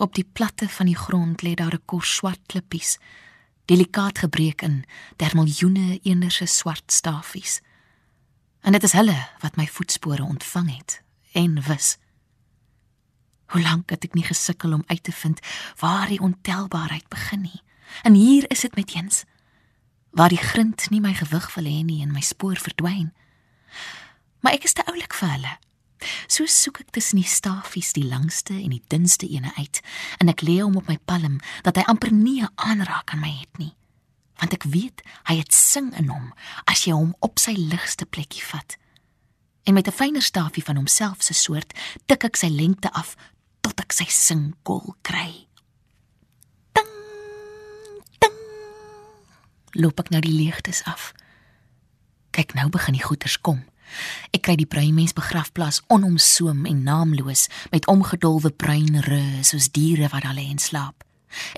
Op 0.00 0.14
die 0.14 0.24
platte 0.24 0.68
van 0.68 0.86
die 0.86 0.96
grond 0.96 1.42
lê 1.42 1.54
daar 1.54 1.74
'n 1.74 1.84
kors 1.84 2.14
swart 2.14 2.40
klippies, 2.46 2.98
delikaat 3.64 4.18
gebreek 4.18 4.62
in 4.62 4.84
der 5.16 5.34
miljoene 5.34 6.00
eenderse 6.02 6.46
swart 6.46 6.92
stafies. 6.92 7.60
En 8.60 8.72
dit 8.72 8.82
is 8.82 8.92
hulle 8.92 9.28
wat 9.40 9.56
my 9.56 9.66
voetspore 9.66 10.22
ontvang 10.22 10.76
het 10.76 11.02
en 11.32 11.62
wis. 11.62 11.98
Hoe 13.50 13.62
lank 13.62 13.90
het 13.90 14.04
ek 14.04 14.14
nie 14.14 14.26
gesukkel 14.26 14.72
om 14.72 14.84
uit 14.86 15.02
te 15.02 15.12
vind 15.12 15.40
waar 15.80 16.08
die 16.08 16.20
ontelbaarheid 16.20 17.08
begin 17.08 17.40
nie. 17.40 17.62
En 18.02 18.14
hier 18.14 18.44
is 18.50 18.60
dit 18.60 18.74
met 18.74 18.94
eens 18.94 19.24
waar 20.10 20.28
die 20.28 20.42
grind 20.42 20.90
nie 20.90 21.00
my 21.00 21.14
gewig 21.14 21.54
wil 21.54 21.64
hê 21.64 21.82
nie 21.86 22.02
en 22.02 22.12
my 22.12 22.20
spoor 22.20 22.58
verdwyn 22.58 23.10
maar 24.40 24.56
ek 24.56 24.64
is 24.68 24.76
te 24.76 24.84
oulik 24.88 25.14
vir 25.16 25.34
hulle. 25.34 25.56
So 26.32 26.48
soek 26.48 26.80
ek 26.80 26.94
tussen 26.96 27.20
die 27.20 27.28
stafies 27.28 27.92
die 27.96 28.06
langste 28.08 28.56
en 28.56 28.72
die 28.72 28.84
dunste 28.92 29.28
ene 29.28 29.52
uit 29.58 29.82
en 30.22 30.32
ek 30.32 30.44
lê 30.46 30.60
hom 30.62 30.78
op 30.80 30.88
my 30.88 30.96
palm 31.10 31.38
dat 31.66 31.76
hy 31.76 31.84
amper 31.92 32.12
nie 32.12 32.40
'n 32.42 32.52
aanraak 32.56 33.12
aan 33.12 33.20
my 33.20 33.32
het 33.40 33.58
nie. 33.58 33.74
Want 34.40 34.54
ek 34.54 34.64
weet 34.64 35.02
hy 35.28 35.36
het 35.36 35.52
sing 35.52 35.92
in 35.96 36.08
hom 36.08 36.32
as 36.64 36.84
jy 36.84 36.92
hom 36.92 37.14
op 37.20 37.38
sy 37.38 37.52
ligste 37.52 38.06
plekkie 38.06 38.44
vat. 38.44 38.76
En 39.64 39.74
met 39.74 39.86
'n 39.86 39.92
fyner 39.92 40.22
stafie 40.22 40.64
van 40.64 40.76
homself 40.76 41.22
se 41.22 41.34
soort 41.34 41.74
tik 42.06 42.24
ek 42.24 42.36
sy 42.36 42.48
lengte 42.48 42.92
af 42.92 43.16
tot 43.64 43.80
ek 43.82 43.94
sy 43.96 44.06
singkol 44.10 44.94
kry. 45.06 45.46
Ding! 46.76 46.92
Ding! 48.22 48.38
Loop 49.80 50.00
ek 50.02 50.12
nou 50.14 50.22
die 50.24 50.34
leegtes 50.34 50.82
af. 50.90 51.12
Kyk 52.36 52.54
nou 52.58 52.68
begin 52.70 52.96
die 52.96 53.04
goeters 53.04 53.40
kom. 53.42 53.64
Ek 54.30 54.44
kry 54.46 54.54
die 54.58 54.68
bruin 54.70 54.94
mens 54.94 55.14
begrafplaas 55.16 55.80
onomsoom 55.90 56.64
en 56.70 56.82
naamloos 56.86 57.48
met 57.72 57.88
omgedolwe 57.90 58.52
bruin 58.54 59.00
rë 59.02 59.42
soos 59.46 59.70
diere 59.74 60.10
wat 60.12 60.26
daar 60.26 60.36
lê 60.38 60.46
en 60.50 60.62
slaap. 60.62 61.02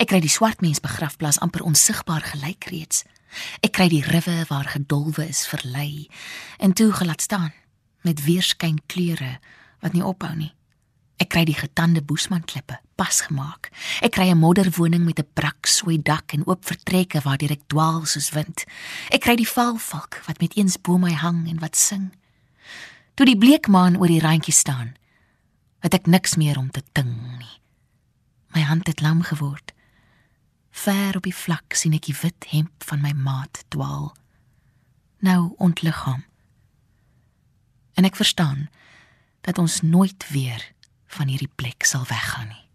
Ek 0.00 0.10
kry 0.12 0.20
die 0.20 0.32
swart 0.32 0.64
mens 0.64 0.80
begrafplaas 0.84 1.40
amper 1.44 1.64
onsigbaar 1.68 2.24
gelyk 2.32 2.68
reeds. 2.72 3.04
Ek 3.64 3.72
kry 3.76 3.88
die 3.92 4.04
riwe 4.04 4.42
waar 4.50 4.68
gedolwe 4.68 5.26
is 5.28 5.46
verlei 5.48 6.08
en 6.60 6.76
toe 6.76 6.90
gelaat 6.92 7.24
staan 7.24 7.52
met 8.04 8.24
weerskyn 8.24 8.80
kleure 8.92 9.38
wat 9.80 9.96
nie 9.96 10.04
ophou 10.04 10.32
nie. 10.36 10.52
Ek 11.22 11.30
kry 11.30 11.44
die 11.46 11.54
getande 11.54 12.02
boesman 12.02 12.42
klippe 12.42 12.80
pas 12.98 13.20
gemaak. 13.22 13.70
Ek 14.02 14.16
kry 14.16 14.30
'n 14.30 14.42
modderwoning 14.42 15.04
met 15.04 15.20
'n 15.20 15.32
brak 15.34 15.66
sooi 15.66 16.02
dak 16.02 16.32
en 16.34 16.46
oop 16.46 16.64
vertrekke 16.64 17.20
waardeur 17.22 17.52
ek 17.52 17.68
dwaal 17.68 18.04
soos 18.06 18.30
wind. 18.30 18.64
Ek 19.10 19.20
kry 19.22 19.36
die 19.36 19.48
valvalk 19.48 20.22
wat 20.26 20.40
met 20.40 20.56
eens 20.56 20.76
bo 20.76 20.98
my 20.98 21.12
hang 21.12 21.48
en 21.48 21.58
wat 21.60 21.76
sing. 21.76 22.12
Toe 23.14 23.26
die 23.26 23.38
bleekmaan 23.38 23.96
oor 23.96 24.08
die 24.08 24.20
randjie 24.20 24.54
staan, 24.54 24.96
het 25.80 25.94
ek 25.94 26.06
niks 26.06 26.36
meer 26.36 26.58
om 26.58 26.70
te 26.70 26.82
ting 26.92 27.38
nie. 27.38 27.60
My 28.54 28.62
hand 28.62 28.86
het 28.86 29.00
lam 29.00 29.22
geword. 29.22 29.72
Ver 30.70 31.16
op 31.16 31.22
die 31.22 31.34
vlak 31.34 31.74
sien 31.74 31.92
ek 31.92 32.06
die 32.06 32.16
wit 32.22 32.46
hemp 32.48 32.84
van 32.84 33.00
my 33.00 33.12
maat 33.12 33.64
dwaal. 33.68 34.14
Nou 35.18 35.54
ontliggaam. 35.58 36.24
En 37.94 38.04
ek 38.04 38.16
verstaan 38.16 38.68
dat 39.40 39.58
ons 39.58 39.80
nooit 39.80 40.28
weer 40.30 40.72
van 41.12 41.28
hierdie 41.28 41.52
plek 41.56 41.84
sal 41.84 42.04
weggaan 42.08 42.48
nie. 42.48 42.68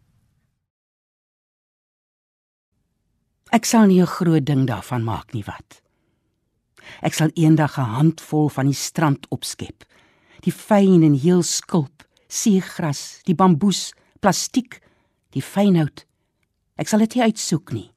Ek 3.51 3.65
sal 3.65 3.87
nie 3.87 4.01
'n 4.01 4.05
groot 4.05 4.45
ding 4.45 4.67
daarvan 4.67 5.03
maak 5.03 5.33
nie 5.33 5.43
wat. 5.43 5.81
Ek 7.01 7.13
sal 7.13 7.29
eendag 7.35 7.77
'n 7.77 7.93
handvol 7.97 8.49
van 8.49 8.65
die 8.65 8.73
strand 8.73 9.27
opskep 9.29 9.87
die 10.47 10.53
fyn 10.53 11.03
en 11.05 11.17
heel 11.17 11.43
skulp, 11.43 12.05
seegras, 12.27 13.21
die 13.27 13.35
bamboes, 13.35 13.91
plastiek, 14.23 14.79
die 15.35 15.43
fynhout. 15.43 16.05
Ek 16.77 16.89
sal 16.89 17.03
dit 17.05 17.17
nie 17.17 17.27
uitsoek 17.27 17.73
nie. 17.75 17.89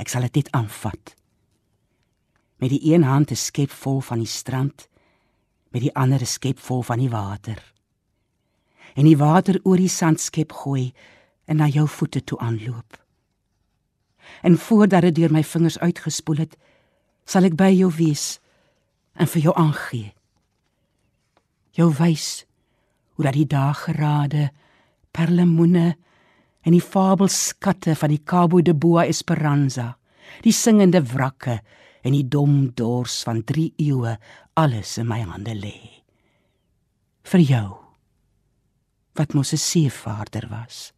Ek 0.00 0.10
sal 0.10 0.26
dit 0.26 0.40
net 0.40 0.50
aanvat. 0.56 1.14
Met 2.62 2.70
die 2.70 2.92
een 2.92 3.02
hand 3.02 3.30
'n 3.30 3.36
skep 3.36 3.70
vol 3.70 4.00
van 4.00 4.18
die 4.18 4.30
strand, 4.30 4.88
met 5.70 5.82
die 5.82 5.94
ander 5.94 6.20
'n 6.20 6.26
skep 6.26 6.58
vol 6.58 6.82
van 6.82 6.98
die 6.98 7.10
water. 7.10 7.73
En 8.94 9.08
die 9.08 9.18
water 9.18 9.58
oor 9.62 9.80
die 9.80 9.90
sandskep 9.90 10.52
gooi 10.52 10.92
en 11.50 11.58
na 11.60 11.68
jou 11.68 11.86
voete 11.88 12.22
toe 12.24 12.38
aanloop. 12.38 12.98
En 14.42 14.58
voordat 14.58 15.02
dit 15.08 15.14
deur 15.14 15.32
my 15.32 15.42
vingers 15.44 15.78
uitgespoel 15.78 16.44
het, 16.44 16.56
sal 17.24 17.48
ek 17.48 17.56
by 17.58 17.70
jou 17.74 17.90
wees 17.96 18.38
en 19.18 19.28
vir 19.30 19.48
jou 19.48 19.54
aangee. 19.58 20.12
Jou 21.74 21.90
wys 21.98 22.44
hoe 23.14 23.26
dat 23.26 23.36
die 23.36 23.48
dagerade 23.50 24.48
perlemoene 25.14 25.94
en 26.64 26.74
die 26.74 26.82
fabelskatte 26.82 27.94
van 27.98 28.10
die 28.14 28.22
Cabo 28.24 28.62
de 28.62 28.74
Boa 28.74 29.04
Esperanza 29.06 29.94
die 30.42 30.54
singende 30.54 31.02
wrakke 31.12 31.60
en 32.04 32.14
die 32.16 32.26
dom 32.28 32.72
dors 32.76 33.22
van 33.26 33.42
3 33.46 33.72
eeue 33.80 34.16
alles 34.60 34.96
in 34.98 35.08
my 35.08 35.20
hande 35.22 35.54
lê. 35.56 35.76
Vir 37.24 37.44
jou 37.44 37.83
wat 39.14 39.32
mos 39.34 39.52
'n 39.52 39.56
seevaarder 39.56 40.48
was 40.48 40.92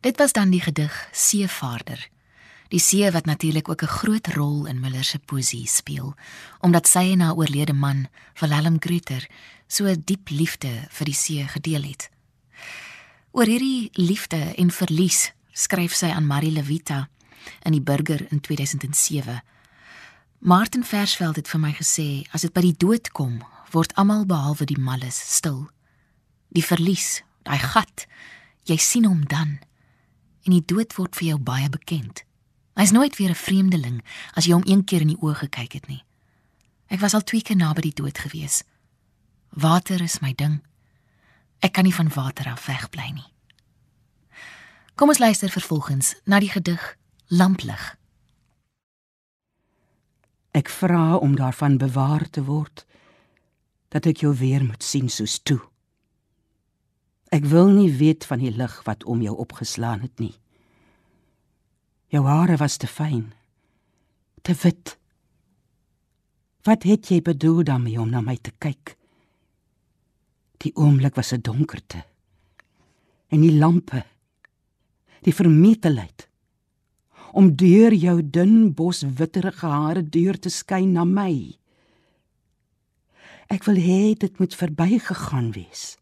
dit 0.00 0.16
was 0.16 0.32
dan 0.32 0.50
die 0.50 0.62
gedig 0.62 1.08
seevaarder 1.12 2.08
Die 2.68 2.80
see 2.80 3.08
wat 3.10 3.24
natuurlik 3.24 3.68
ook 3.68 3.82
'n 3.82 3.86
groot 3.86 4.26
rol 4.26 4.66
in 4.66 4.80
Miller 4.80 5.04
se 5.04 5.18
poesie 5.18 5.66
speel, 5.66 6.14
omdat 6.60 6.88
sy 6.88 7.12
en 7.12 7.20
haar 7.20 7.34
oorlede 7.34 7.72
man, 7.72 8.08
Willem 8.40 8.76
Gruter, 8.78 9.26
so 9.66 9.84
'n 9.84 10.02
diep 10.04 10.28
liefde 10.28 10.86
vir 10.88 11.04
die 11.04 11.14
see 11.14 11.48
gedeel 11.48 11.82
het. 11.82 12.10
Oor 13.30 13.46
hierdie 13.46 13.88
liefde 13.92 14.54
en 14.56 14.70
verlies 14.70 15.32
skryf 15.52 15.94
sy 15.94 16.06
aan 16.06 16.26
Marie 16.26 16.50
Levita 16.50 17.08
in 17.62 17.72
die 17.72 17.80
Burger 17.80 18.26
in 18.30 18.40
2007. 18.40 19.42
Martin 20.38 20.84
Versveld 20.84 21.36
het 21.36 21.48
vir 21.48 21.60
my 21.60 21.72
gesê, 21.72 22.26
as 22.32 22.40
dit 22.40 22.52
by 22.52 22.60
die 22.60 22.76
dood 22.76 23.10
kom, 23.10 23.42
word 23.72 23.94
almal 23.94 24.26
behalwe 24.26 24.66
die 24.66 24.78
malles 24.80 25.18
stil. 25.36 25.68
Die 26.54 26.64
verlies, 26.64 27.22
daai 27.44 27.58
gat, 27.58 28.06
jy 28.68 28.76
sien 28.76 29.08
hom 29.08 29.24
dan 29.28 29.58
en 30.48 30.54
die 30.54 30.64
dood 30.64 30.94
word 30.96 31.16
vir 31.18 31.34
jou 31.34 31.38
baie 31.44 31.68
bekend. 31.68 32.22
Hy's 32.78 32.94
nooit 32.94 33.16
weer 33.18 33.30
'n 33.30 33.44
vreemdeling 33.44 34.02
as 34.34 34.46
jy 34.46 34.52
hom 34.52 34.64
een 34.64 34.84
keer 34.84 35.00
in 35.00 35.12
die 35.12 35.20
oë 35.20 35.34
gekyk 35.34 35.72
het 35.72 35.88
nie. 35.88 36.04
Ek 36.88 37.00
was 37.00 37.14
al 37.14 37.24
twee 37.24 37.42
keer 37.42 37.56
naby 37.56 37.80
die 37.80 37.94
dood 38.02 38.18
gewees. 38.18 38.62
Water 39.50 40.00
is 40.02 40.20
my 40.20 40.32
ding. 40.32 40.62
Ek 41.60 41.72
kan 41.72 41.84
nie 41.84 41.94
van 41.94 42.08
water 42.08 42.46
af 42.48 42.66
wegbly 42.66 43.10
nie. 43.12 43.32
Kom 44.94 45.08
ons 45.08 45.18
luister 45.18 45.50
vervolgens 45.50 46.14
na 46.24 46.38
die 46.38 46.50
gedig 46.50 46.96
Lamplig. 47.28 47.96
Ek 50.50 50.68
vra 50.68 51.16
om 51.16 51.36
daarvan 51.36 51.76
bewaar 51.78 52.30
te 52.30 52.44
word 52.44 52.86
dat 53.88 54.06
ek 54.06 54.22
jou 54.24 54.34
weer 54.36 54.64
moet 54.64 54.82
sien 54.84 55.08
soos 55.08 55.38
toe. 55.42 55.60
Ek 57.32 57.44
wil 57.44 57.68
nie 57.72 57.90
weet 57.92 58.24
van 58.24 58.40
die 58.40 58.52
lig 58.52 58.74
wat 58.86 59.04
om 59.04 59.20
jou 59.24 59.34
opgeslaan 59.36 60.00
het 60.00 60.20
nie. 60.20 60.34
Jou 62.08 62.24
hare 62.24 62.56
was 62.56 62.78
te 62.80 62.88
fyn. 62.88 63.32
Te 64.42 64.54
wit. 64.62 64.96
Wat 66.64 66.84
het 66.88 67.10
jy 67.12 67.20
bedoel 67.24 67.64
daarmee 67.68 68.00
om 68.00 68.08
na 68.10 68.22
my 68.24 68.36
te 68.40 68.52
kyk? 68.58 68.96
Die 70.64 70.72
oomblik 70.74 71.14
was 71.14 71.32
'n 71.32 71.40
donkerte. 71.40 72.04
En 73.28 73.40
die 73.40 73.52
lampe, 73.52 74.04
die 75.22 75.34
vermetelheid, 75.34 76.28
om 77.32 77.56
deur 77.56 77.92
jou 77.92 78.30
dun 78.30 78.72
bos 78.74 79.02
witterige 79.02 79.66
hare 79.66 80.02
deur 80.02 80.38
te 80.38 80.48
skyn 80.48 80.92
na 80.92 81.04
my. 81.04 81.58
Ek 83.48 83.64
wil 83.64 83.80
hê 83.80 84.12
dit 84.14 84.38
moet 84.38 84.54
verbygegaan 84.54 85.52
wees. 85.56 85.96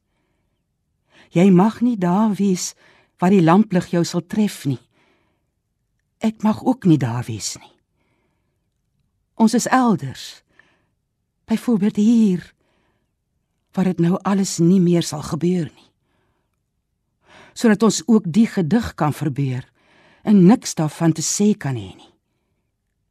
Jy 1.31 1.51
mag 1.55 1.81
nie 1.81 1.97
daar 1.99 2.35
wees 2.35 2.75
waar 3.19 3.31
die 3.31 3.43
lamplig 3.43 3.91
jou 3.95 4.03
sal 4.05 4.25
tref 4.27 4.65
nie. 4.67 4.81
Ek 6.19 6.43
mag 6.43 6.63
ook 6.65 6.85
nie 6.85 6.99
daar 6.99 7.25
wees 7.27 7.55
nie. 7.61 7.73
Ons 9.37 9.55
is 9.55 9.69
elders. 9.69 10.43
Byvoorbeeld 11.47 11.97
hier 11.97 12.43
waar 13.77 13.85
dit 13.85 13.99
nou 14.01 14.17
alles 14.25 14.57
nie 14.59 14.81
meer 14.81 15.05
sal 15.05 15.23
gebeur 15.23 15.69
nie. 15.69 15.91
Sodat 17.55 17.83
ons 17.83 18.03
ook 18.09 18.25
die 18.27 18.47
gedig 18.49 18.95
kan 18.97 19.13
verbeur 19.13 19.65
en 20.27 20.47
niks 20.49 20.75
daarvan 20.75 21.13
te 21.13 21.23
sê 21.23 21.53
kan 21.55 21.77
hê 21.77 21.93
nie. 21.95 22.13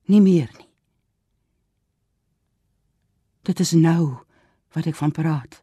Nie 0.10 0.22
meer 0.22 0.50
nie. 0.58 0.70
Dit 3.46 3.62
is 3.62 3.72
nou 3.78 4.25
wat 4.76 4.90
ek 4.92 5.00
van 5.00 5.12
praat. 5.16 5.62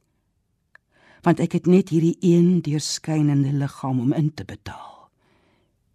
Want 1.23 1.40
ek 1.40 1.52
het 1.61 1.69
net 1.71 1.92
hierdie 1.95 2.16
een 2.21 2.62
deurskynende 2.66 3.52
liggaam 3.52 4.00
om 4.00 4.12
in 4.16 4.33
te 4.35 4.45
betaal 4.45 4.90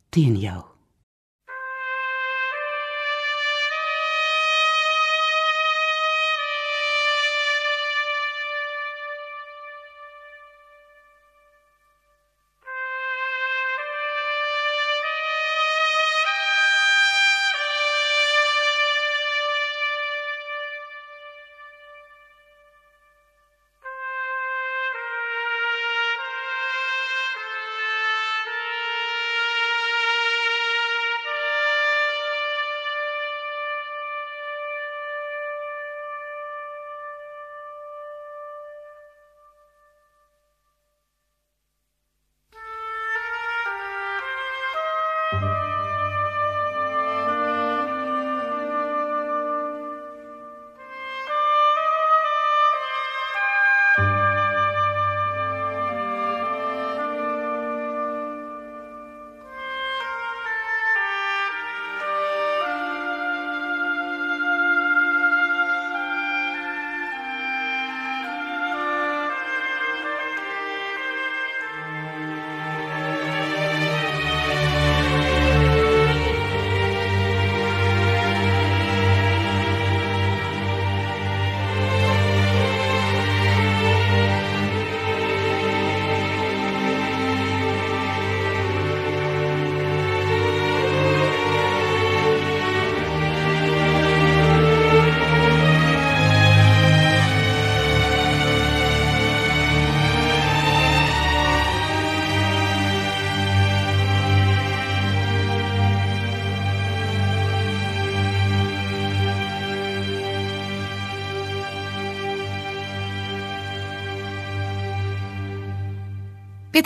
teen 0.09 0.37
jou. 0.39 0.76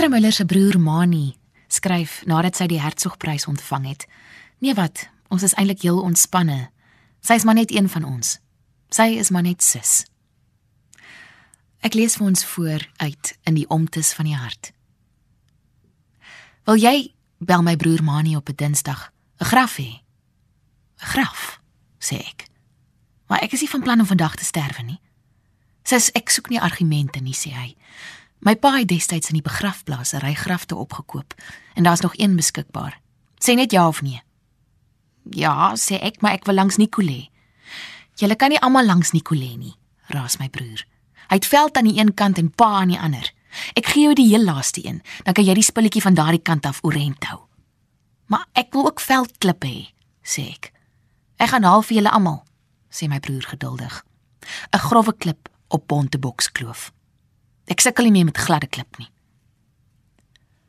Petra 0.02 0.18
Müller 0.18 0.34
se 0.34 0.46
broer 0.50 0.80
Mani 0.80 1.36
skryf 1.70 2.24
nadat 2.26 2.58
sy 2.58 2.66
die 2.72 2.80
Hertzogprys 2.82 3.44
ontvang 3.46 3.84
het. 3.86 4.08
Nee 4.58 4.74
wat, 4.74 5.04
ons 5.30 5.44
is 5.46 5.54
eintlik 5.54 5.84
heel 5.86 6.00
ontspanne. 6.02 6.72
Sy 7.22 7.38
is 7.38 7.44
maar 7.46 7.60
net 7.60 7.70
een 7.70 7.86
van 7.86 8.08
ons. 8.10 8.32
Sy 8.90 9.06
is 9.22 9.30
maar 9.30 9.46
net 9.46 9.62
sis. 9.62 10.08
Ek 11.86 11.94
lees 11.94 12.18
vir 12.18 12.32
ons 12.32 12.44
voor 12.56 12.88
uit 12.98 13.32
in 13.46 13.60
die 13.60 13.68
omtes 13.70 14.10
van 14.18 14.26
die 14.26 14.34
hart. 14.34 14.72
Wil 16.66 16.82
jy 16.82 16.96
bel 17.38 17.62
my 17.62 17.76
broer 17.78 18.02
Mani 18.02 18.34
op 18.36 18.50
'n 18.50 18.58
Dinsdag 18.58 19.14
'n 19.38 19.46
graf 19.54 19.78
hê? 19.78 20.02
'n 20.98 21.06
Graf, 21.14 21.62
sê 22.02 22.18
ek. 22.18 22.50
Maar 23.30 23.44
ek 23.44 23.54
is 23.54 23.62
nie 23.62 23.70
van 23.70 23.84
plan 23.84 24.00
om 24.00 24.10
vandag 24.10 24.36
te 24.36 24.46
sterwe 24.46 24.82
nie. 24.82 25.00
Sis, 25.84 26.10
ek 26.16 26.30
soek 26.30 26.50
nie 26.50 26.62
argumente 26.62 27.20
nie, 27.20 27.36
sê 27.36 27.54
hy. 27.54 27.76
My 28.42 28.56
pa 28.58 28.72
het 28.80 28.88
destyds 28.90 29.30
in 29.30 29.38
die 29.38 29.46
begrafplaas 29.46 30.14
'n 30.14 30.24
ry 30.26 30.34
grafte 30.34 30.76
opgekoop 30.76 31.34
en 31.74 31.84
daar's 31.84 32.02
nog 32.02 32.18
een 32.18 32.36
beskikbaar. 32.36 33.00
Sê 33.38 33.54
net 33.54 33.72
ja 33.72 33.88
of 33.88 34.02
nee. 34.02 34.22
Ja, 35.30 35.74
sê 35.76 36.02
ek, 36.02 36.22
maar 36.22 36.32
ek 36.32 36.46
wil 36.46 36.56
langs 36.56 36.78
Nicolé. 36.78 37.30
Julle 38.16 38.36
kan 38.36 38.50
nie 38.50 38.60
almal 38.60 38.86
langs 38.86 39.12
Nicolé 39.12 39.58
nie, 39.58 39.76
raas 40.08 40.38
my 40.38 40.50
broer. 40.50 40.86
Hy 41.28 41.36
het 41.36 41.46
veld 41.46 41.78
aan 41.78 41.84
die 41.84 42.00
een 42.00 42.14
kant 42.14 42.38
en 42.38 42.52
pa 42.52 42.66
aan 42.66 42.88
die 42.88 43.00
ander. 43.00 43.34
Ek 43.74 43.86
gee 43.86 44.04
jou 44.04 44.14
die 44.14 44.28
heel 44.28 44.44
laaste 44.44 44.86
een, 44.86 45.02
dan 45.24 45.34
kan 45.34 45.46
jy 45.46 45.54
die 45.54 45.64
spulletjie 45.64 46.02
van 46.02 46.14
daardie 46.14 46.42
kant 46.42 46.66
af 46.66 46.80
oorent 46.82 47.24
hou. 47.24 47.40
Maar 48.26 48.46
ek 48.54 48.74
wil 48.74 48.86
ook 48.86 49.00
veldklippe 49.00 49.68
hê, 49.68 49.94
sê 50.24 50.50
ek. 50.50 50.74
Ek 51.38 51.50
gaan 51.50 51.64
haal 51.64 51.82
vir 51.82 51.96
julle 51.98 52.12
almal, 52.12 52.44
sê 52.90 53.08
my 53.08 53.20
broer 53.20 53.44
geduldig. 53.44 54.04
'n 54.74 54.80
Grouwe 54.80 55.14
klip 55.18 55.50
op 55.68 55.88
Bontebokskloof. 55.88 56.92
Ek 57.72 57.80
sukkel 57.80 58.10
nie 58.10 58.18
meer 58.20 58.28
met 58.28 58.42
gladde 58.42 58.68
klip 58.68 59.00
nie. 59.00 59.08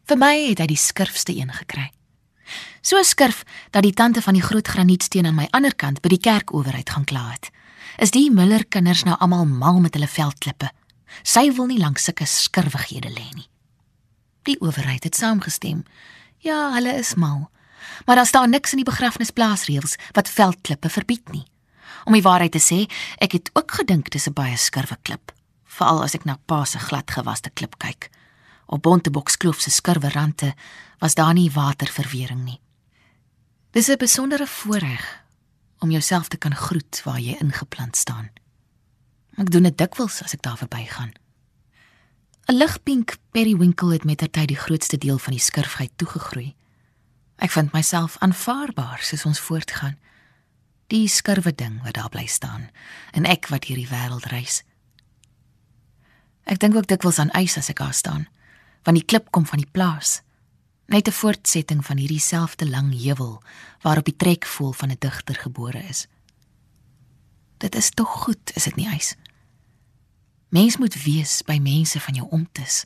Vir 0.07 0.19
my 0.21 0.35
het 0.45 0.61
hy 0.63 0.69
die 0.71 0.79
skurfste 0.79 1.35
een 1.35 1.51
gekry. 1.51 1.89
So 2.83 3.01
skurf 3.07 3.43
dat 3.75 3.83
die 3.87 3.95
tante 3.95 4.23
van 4.23 4.37
die 4.39 4.45
groot 4.45 4.69
granietsteen 4.69 5.27
aan 5.27 5.39
my 5.39 5.49
ander 5.57 5.75
kant 5.75 6.03
by 6.03 6.13
die 6.13 6.23
kerk 6.23 6.53
owerheid 6.55 6.91
gaan 6.91 7.07
kla 7.09 7.25
het. 7.33 7.51
Is 8.03 8.15
die 8.15 8.31
Miller 8.31 8.65
kinders 8.65 9.05
nou 9.07 9.17
almal 9.19 9.47
mal 9.47 9.81
met 9.83 9.99
hulle 9.99 10.11
veldklippe? 10.11 10.71
Sy 11.23 11.49
wil 11.57 11.69
nie 11.71 11.81
lank 11.81 11.99
sulke 12.03 12.27
skurwighede 12.27 13.11
lê 13.11 13.27
nie. 13.35 13.49
Die 14.47 14.59
owerheid 14.63 15.05
het 15.07 15.19
saamgestem. 15.19 15.85
Ja, 16.43 16.73
hulle 16.75 16.97
is 16.99 17.15
mal. 17.15 17.49
Maar 18.07 18.23
daar 18.23 18.31
staan 18.31 18.51
niks 18.51 18.75
in 18.75 18.83
die 18.83 18.89
begrafnisplaasreëls 18.89 19.99
wat 20.17 20.31
veldklippe 20.31 20.91
verbied 20.91 21.35
nie. 21.35 21.45
Om 22.07 22.17
die 22.19 22.25
waarheid 22.25 22.55
te 22.55 22.63
sê, 22.63 22.85
ek 23.23 23.39
het 23.39 23.51
ook 23.55 23.79
gedink 23.83 24.11
dis 24.11 24.27
'n 24.27 24.35
baie 24.35 24.57
skurwe 24.57 24.99
klip 25.03 25.33
veral 25.77 26.03
as 26.05 26.15
ek 26.19 26.27
na 26.29 26.37
pa 26.47 26.65
se 26.69 26.79
gladgewaste 26.79 27.51
klip 27.57 27.79
kyk. 27.83 28.11
Op 28.67 28.83
Bontebokskloof 28.83 29.61
se 29.61 29.71
skurwe 29.71 30.13
rande 30.13 30.55
was 31.01 31.15
daar 31.15 31.35
nie 31.35 31.51
waterverwering 31.51 32.45
nie. 32.45 32.61
Dis 33.73 33.89
'n 33.89 33.97
besondere 33.99 34.47
voorreg 34.47 35.23
om 35.79 35.91
jouself 35.91 36.29
te 36.29 36.37
kan 36.37 36.55
groet 36.55 37.03
waar 37.05 37.21
jy 37.21 37.37
ingeplant 37.41 37.97
staan. 37.97 38.31
Ek 39.37 39.51
doen 39.51 39.63
dit 39.63 39.79
dikwels 39.79 40.23
as 40.23 40.35
ek 40.35 40.43
daar 40.43 40.57
verbygaan. 40.57 41.13
'n 42.49 42.55
Ligpink 42.55 43.17
periwinkle 43.31 43.93
het 43.93 44.05
met 44.05 44.19
tyd 44.19 44.49
die 44.49 44.57
grootste 44.57 44.99
deel 44.99 45.19
van 45.19 45.33
die 45.33 45.43
skurfheid 45.43 45.91
toegegroei. 45.97 46.55
Ek 47.37 47.51
vind 47.51 47.73
myself 47.73 48.19
aanvaarbaar 48.19 48.99
soos 49.03 49.25
ons 49.25 49.41
voortgaan. 49.41 49.99
Die 50.87 51.09
skurwe 51.09 51.55
ding 51.55 51.83
wat 51.83 51.95
daar 51.95 52.09
bly 52.09 52.27
staan 52.27 52.71
en 53.13 53.25
ek 53.25 53.49
wat 53.49 53.65
hierdie 53.65 53.89
wêreld 53.89 54.25
reis. 54.25 54.63
Ek 56.45 56.59
dink 56.59 56.75
ook 56.75 56.87
dikwels 56.87 57.19
aan 57.19 57.31
ys 57.39 57.57
as 57.57 57.69
ek 57.69 57.79
daar 57.79 57.95
staan, 57.95 58.27
want 58.83 58.99
die 58.99 59.07
klip 59.07 59.31
kom 59.31 59.47
van 59.47 59.59
die 59.59 59.71
plaas. 59.71 60.23
Net 60.87 61.09
'n 61.09 61.13
voortsetting 61.13 61.85
van 61.85 61.97
hierdie 61.97 62.21
selfde 62.21 62.69
lang 62.69 62.93
heuwel 62.93 63.43
waarop 63.83 64.05
die 64.05 64.17
trekvoel 64.17 64.73
van 64.73 64.91
'n 64.91 64.97
digter 64.99 65.35
gebore 65.35 65.79
is. 65.79 66.07
Dit 67.59 67.75
is 67.75 67.91
tog 67.91 68.09
goed, 68.09 68.51
is 68.55 68.65
dit 68.65 68.77
nie 68.77 68.89
ys? 68.95 69.15
Mens 70.49 70.77
moet 70.77 71.03
wees 71.03 71.43
by 71.43 71.59
mense 71.59 72.01
van 72.01 72.15
jou 72.15 72.27
omtes. 72.29 72.85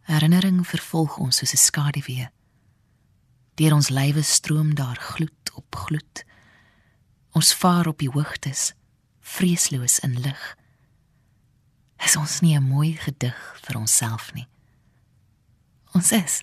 Herinnering 0.00 0.66
vervolg 0.66 1.16
ons 1.16 1.36
soos 1.36 1.52
'n 1.52 1.56
skaduwee. 1.56 2.28
Deur 3.54 3.74
ons 3.74 3.88
lywe 3.88 4.22
stroom 4.22 4.74
daar 4.74 4.96
gloed 4.96 5.52
op 5.54 5.76
gloed. 5.76 6.24
Ons 7.30 7.54
vaar 7.54 7.86
op 7.86 7.98
die 7.98 8.10
hoogtes, 8.10 8.72
vreesloos 9.20 9.98
in 9.98 10.20
lig. 10.20 10.56
Is 12.04 12.16
ons 12.16 12.40
nie 12.40 12.56
'n 12.56 12.68
mooi 12.68 12.92
gedig 12.96 13.60
vir 13.64 13.76
onsself 13.76 14.32
nie? 14.34 14.48
Ons 15.94 16.12
is. 16.12 16.42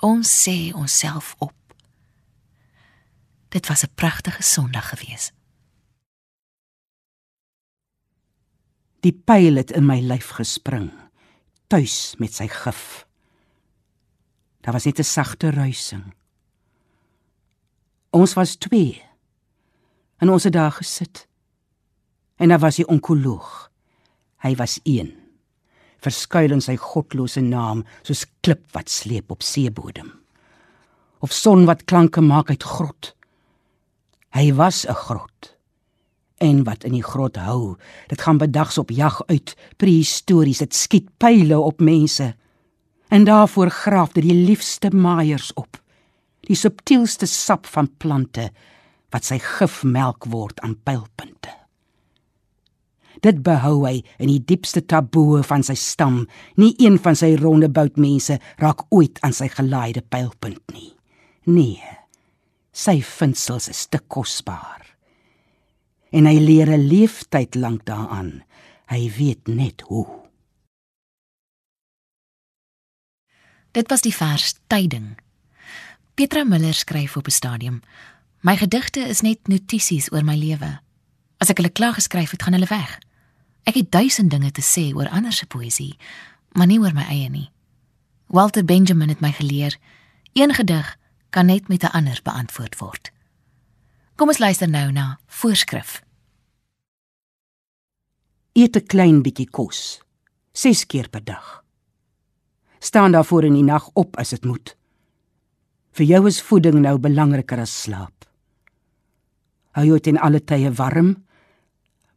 Ons 0.00 0.28
sê 0.44 0.74
onsself 0.74 1.34
op. 1.38 1.54
Dit 3.48 3.66
was 3.66 3.82
'n 3.82 3.94
pragtige 3.94 4.42
Sondag 4.42 4.88
gewees. 4.88 5.32
Die 9.00 9.12
pyl 9.12 9.54
het 9.54 9.70
in 9.70 9.86
my 9.86 10.00
lyf 10.00 10.28
gespring, 10.28 10.90
tuis 11.66 12.14
met 12.18 12.34
sy 12.34 12.48
gif. 12.48 13.06
Daar 14.60 14.72
was 14.72 14.84
net 14.84 14.98
'n 14.98 15.04
sagte 15.04 15.50
ruising. 15.50 16.14
Ons 18.10 18.34
was 18.34 18.56
2 18.56 19.02
en 20.16 20.30
ons 20.30 20.44
het 20.44 20.52
daar 20.52 20.72
gesit. 20.72 21.28
En 22.36 22.48
daar 22.48 22.58
was 22.58 22.76
die 22.76 22.86
onkoloog. 22.86 23.70
Hy 24.44 24.54
was 24.60 24.78
1. 24.84 25.12
Verskuil 26.04 26.52
in 26.52 26.62
sy 26.62 26.76
godlose 26.76 27.40
naam 27.40 27.84
soos 28.02 28.26
klip 28.44 28.66
wat 28.76 28.92
sleep 28.92 29.30
op 29.32 29.42
seebodem. 29.42 30.12
Of 31.24 31.32
son 31.32 31.64
wat 31.66 31.86
klanke 31.88 32.20
maak 32.20 32.50
uit 32.52 32.62
grot. 32.62 33.14
Hy 34.36 34.52
was 34.52 34.86
'n 34.86 34.94
grot. 34.94 35.56
En 36.38 36.64
wat 36.64 36.84
in 36.84 36.92
die 36.92 37.02
grot 37.02 37.36
hou, 37.36 37.76
dit 38.08 38.20
gaan 38.20 38.38
bedags 38.38 38.78
op 38.78 38.90
jag 38.90 39.22
uit, 39.26 39.56
prehistories, 39.76 40.58
dit 40.58 40.74
skiet 40.74 41.08
pile 41.16 41.58
op 41.58 41.80
mense. 41.80 42.34
En 43.08 43.24
daarvoor 43.24 43.70
graaf 43.70 44.12
dit 44.12 44.22
die 44.22 44.44
liefste 44.46 44.90
maaiers 44.90 45.52
op. 45.54 45.80
Die 46.40 46.56
subtielste 46.56 47.26
sap 47.26 47.66
van 47.66 47.88
plante 47.96 48.50
wat 49.10 49.24
sy 49.24 49.38
gifmelk 49.38 50.24
word 50.24 50.60
aan 50.60 50.76
pylpunte. 50.82 51.65
Dit 53.20 53.42
behou 53.42 53.86
hy 53.86 54.02
in 54.18 54.28
die 54.28 54.42
diepste 54.44 54.82
taboe 54.84 55.42
van 55.46 55.62
sy 55.62 55.74
stam. 55.74 56.26
Nie 56.56 56.74
een 56.78 56.98
van 56.98 57.16
sy 57.16 57.34
ronde 57.40 57.68
boutmense 57.68 58.38
raak 58.62 58.86
ooit 58.90 59.20
aan 59.20 59.32
sy 59.36 59.48
gelaaide 59.52 60.02
pylpunt 60.02 60.62
nie. 60.72 60.92
Nee. 61.46 61.82
Sy 62.72 63.00
vindsels 63.00 63.70
is 63.72 63.86
te 63.86 63.98
kosbaar. 63.98 64.84
En 66.12 66.26
hy 66.26 66.38
leer 66.38 66.70
'n 66.70 66.88
leeftyd 66.88 67.54
lank 67.54 67.84
daaraan. 67.84 68.42
Hy 68.86 69.10
weet 69.18 69.48
net 69.48 69.80
hoe. 69.80 70.06
Dit 73.72 73.88
was 73.88 74.00
die 74.00 74.14
vers 74.14 74.54
tyding. 74.66 75.18
Petra 76.14 76.44
Miller 76.44 76.74
skryf 76.74 77.16
op 77.16 77.26
'n 77.26 77.30
stadium: 77.30 77.80
My 78.40 78.56
gedigte 78.56 79.00
is 79.00 79.20
net 79.20 79.48
notisies 79.48 80.12
oor 80.12 80.24
my 80.24 80.36
lewe. 80.36 80.85
As 81.38 81.50
ek 81.52 81.60
hulle 81.60 81.72
klaar 81.72 81.96
geskryf 81.96 82.32
het, 82.32 82.42
gaan 82.42 82.56
hulle 82.56 82.70
weg. 82.70 82.98
Ek 83.68 83.76
het 83.76 83.90
duisend 83.92 84.30
dinge 84.30 84.52
te 84.54 84.64
sê 84.64 84.92
oor 84.94 85.10
ander 85.10 85.34
se 85.34 85.46
poësie, 85.46 85.96
maar 86.56 86.70
nie 86.70 86.78
oor 86.80 86.94
my 86.96 87.04
eie 87.10 87.28
nie. 87.30 87.50
Walter 88.32 88.64
Benjamin 88.64 89.12
het 89.12 89.20
my 89.20 89.32
geleer, 89.36 89.76
een 90.32 90.54
gedig 90.54 90.96
kan 91.30 91.46
net 91.46 91.68
met 91.68 91.82
'n 91.82 91.92
ander 91.92 92.20
beantwoord 92.22 92.78
word. 92.78 93.12
Kom 94.16 94.28
ons 94.28 94.38
luister 94.38 94.68
nou 94.68 94.92
na 94.92 95.18
voorskrif. 95.26 96.02
Eet 98.52 98.76
'n 98.76 98.86
klein 98.86 99.22
bietjie 99.22 99.50
kos, 99.50 100.00
6 100.52 100.86
keer 100.86 101.08
per 101.08 101.24
dag. 101.24 101.64
Staan 102.78 103.12
daarvoor 103.12 103.44
in 103.44 103.52
die 103.52 103.62
nag 103.62 103.90
op 103.92 104.16
as 104.16 104.28
dit 104.28 104.44
moet. 104.44 104.76
Vir 105.92 106.06
jou 106.06 106.26
is 106.26 106.42
voeding 106.42 106.80
nou 106.80 106.98
belangriker 106.98 107.58
as 107.58 107.82
slaap. 107.82 108.24
Hou 109.70 109.86
jou 109.86 110.00
ten 110.00 110.18
alle 110.18 110.44
tye 110.44 110.72
warm 110.72 111.25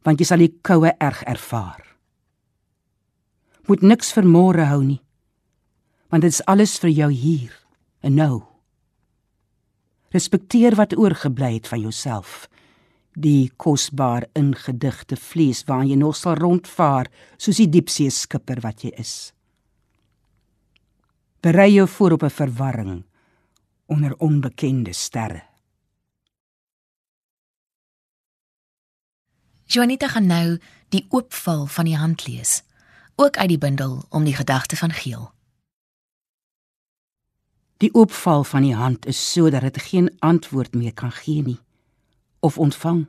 want 0.06 0.20
jy 0.20 0.26
sal 0.26 0.42
die 0.42 0.52
koue 0.64 0.92
erg 0.98 1.22
ervaar. 1.28 1.84
Moet 3.68 3.82
niks 3.82 4.12
vir 4.16 4.26
môre 4.26 4.66
hou 4.70 4.80
nie. 4.82 5.00
Want 6.10 6.24
dit 6.26 6.32
is 6.34 6.44
alles 6.50 6.78
vir 6.82 6.90
jou 6.90 7.10
hier 7.12 7.52
en 8.02 8.16
nou. 8.18 8.36
Respekteer 10.10 10.74
wat 10.78 10.96
oorgebly 10.98 11.52
het 11.58 11.68
van 11.70 11.84
jouself. 11.84 12.48
Die 13.14 13.50
kosbaar 13.56 14.26
ingedigte 14.38 15.18
vlees 15.18 15.62
waarin 15.68 15.92
jy 15.92 15.98
nog 16.00 16.16
sal 16.18 16.38
rondvaar 16.40 17.10
soos 17.36 17.60
die 17.60 17.68
diepsee 17.70 18.10
skipper 18.10 18.62
wat 18.64 18.82
jy 18.86 18.94
is. 18.98 19.32
Berei 21.40 21.70
jou 21.72 21.86
voor 21.88 22.12
op 22.12 22.22
'n 22.22 22.30
verwarring 22.30 23.04
onder 23.86 24.14
onbekende 24.18 24.92
sterre. 24.92 25.49
Juanita 29.70 30.08
gaan 30.08 30.26
nou 30.26 30.58
die 30.88 31.06
oopval 31.08 31.66
van 31.66 31.86
die 31.86 31.96
hand 31.96 32.26
lees, 32.26 32.62
ook 33.14 33.36
uit 33.36 33.48
die 33.48 33.58
bundel 33.58 34.02
om 34.08 34.24
die 34.24 34.34
gedagte 34.34 34.76
van 34.76 34.90
Geel. 34.90 35.30
Die 37.76 37.94
oopval 37.94 38.44
van 38.44 38.66
die 38.66 38.74
hand 38.74 39.06
is 39.06 39.20
sodat 39.32 39.60
dit 39.60 39.78
geen 39.82 40.10
antwoord 40.18 40.74
meer 40.74 40.94
kan 40.94 41.12
gee 41.12 41.42
nie 41.42 41.60
of 42.40 42.58
ontvang. 42.58 43.06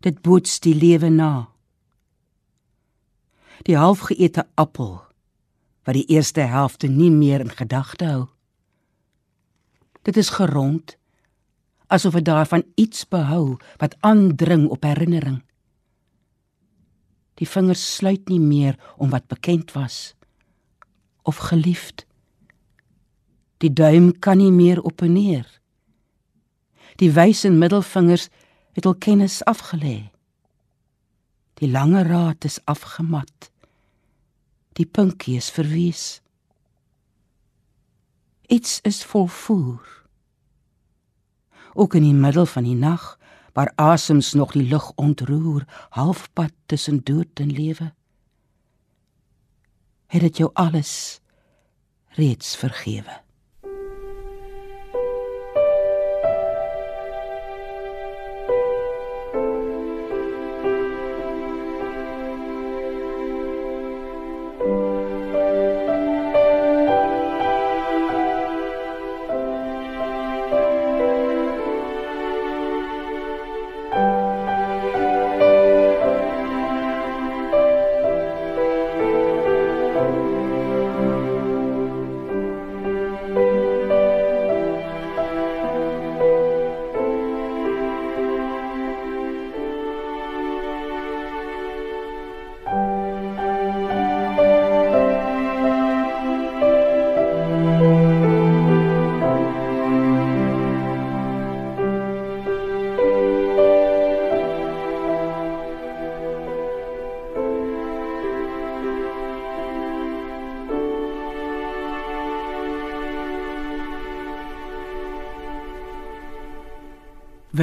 Dit 0.00 0.22
boots 0.22 0.58
die 0.60 0.74
lewe 0.74 1.08
na. 1.08 1.48
Die 3.62 3.76
halfgeëte 3.76 4.48
appel 4.54 5.04
wat 5.86 5.94
die 5.94 6.06
eerste 6.06 6.40
helfte 6.40 6.86
nie 6.86 7.10
meer 7.10 7.40
in 7.40 7.54
gedagte 7.54 8.04
hou. 8.04 8.26
Dit 10.02 10.16
is 10.16 10.34
gerond 10.34 10.98
asof 11.90 12.14
dit 12.18 12.24
daarvan 12.24 12.64
iets 12.74 13.08
behou 13.08 13.58
wat 13.76 13.96
aandring 14.00 14.68
op 14.68 14.86
herinnering. 14.86 15.42
Die 17.34 17.48
vingers 17.48 17.82
sluit 17.96 18.28
nie 18.28 18.40
meer 18.40 18.78
om 18.96 19.10
wat 19.10 19.26
bekend 19.26 19.72
was 19.72 20.14
of 21.22 21.36
geliefd. 21.36 22.06
Die 23.60 23.72
duim 23.72 24.12
kan 24.18 24.38
nie 24.38 24.52
meer 24.52 24.80
op 24.82 25.02
en 25.02 25.12
neer. 25.12 25.46
Die 26.96 27.10
wys 27.12 27.44
en 27.44 27.58
middelvingers 27.58 28.28
het 28.72 28.86
al 28.86 28.94
kennis 28.94 29.40
afgelê. 29.44 30.10
Die 31.60 31.68
lange 31.70 32.02
raad 32.02 32.44
is 32.44 32.60
afgemat. 32.64 33.50
Die 34.72 34.86
pinkie 34.86 35.36
is 35.36 35.50
verwees. 35.50 36.20
Iets 38.48 38.80
is 38.80 39.04
volvoer 39.04 39.99
ook 41.80 41.94
in 41.94 42.04
die 42.04 42.14
middel 42.14 42.46
van 42.46 42.66
die 42.68 42.76
nag 42.76 43.16
waar 43.56 43.72
asems 43.74 44.32
nog 44.36 44.52
die 44.52 44.68
lug 44.68 44.90
ontroer 45.00 45.64
halfpad 45.88 46.52
tussen 46.66 47.00
dood 47.04 47.40
en 47.40 47.52
lewe. 47.52 47.92
Het 50.06 50.20
dit 50.20 50.36
jou 50.36 50.50
alles 50.52 51.20
reeds 52.20 52.56
vergewe 52.56 53.20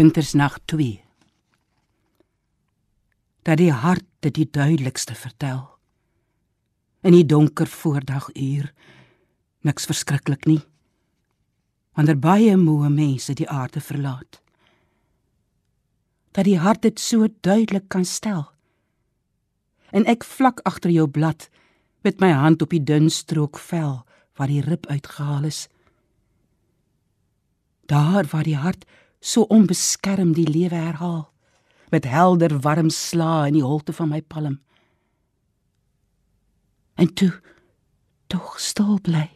Wintersnag 0.07 0.59
2 0.65 1.03
Dat 3.41 3.57
die 3.59 3.71
hart 3.75 4.05
dit 4.23 4.33
die 4.37 4.47
duidelikste 4.47 5.15
vertel. 5.19 5.65
In 7.03 7.11
die 7.11 7.25
donker 7.27 7.67
voordaguur 7.67 8.69
niks 9.67 9.87
verskriklik 9.89 10.45
nie. 10.47 10.61
wanneer 11.91 12.19
baie 12.23 12.55
moe 12.57 12.89
mense 12.89 13.33
die 13.33 13.49
aarde 13.49 13.81
verlaat. 13.83 14.39
Dat 16.31 16.47
die 16.47 16.59
hart 16.59 16.81
dit 16.81 16.99
so 16.99 17.27
duidelik 17.41 17.89
kan 17.89 18.05
stel. 18.05 18.45
En 19.91 20.05
ek 20.05 20.23
vlak 20.23 20.63
agter 20.63 20.93
jou 20.95 21.07
blad 21.07 21.49
met 22.07 22.23
my 22.23 22.31
hand 22.31 22.61
op 22.61 22.69
die 22.69 22.83
dun 22.83 23.09
strook 23.09 23.59
vel 23.59 24.05
waar 24.39 24.47
die 24.47 24.61
rib 24.61 24.85
uitgehaal 24.85 25.43
is. 25.43 25.67
Daar 27.85 28.23
waar 28.31 28.47
die 28.47 28.55
hart 28.55 28.87
so 29.19 29.41
onbeskerm 29.41 30.33
die 30.33 30.47
lewe 30.47 30.75
herhaal 30.75 31.25
met 31.89 32.05
helder 32.05 32.59
warm 32.59 32.89
slae 32.89 33.47
in 33.47 33.59
die 33.59 33.63
holte 33.63 33.93
van 33.93 34.09
my 34.11 34.21
palm. 34.21 34.59
En 36.95 37.13
toe 37.13 37.31
tog 38.27 38.59
stil 38.59 38.99
bly. 39.01 39.29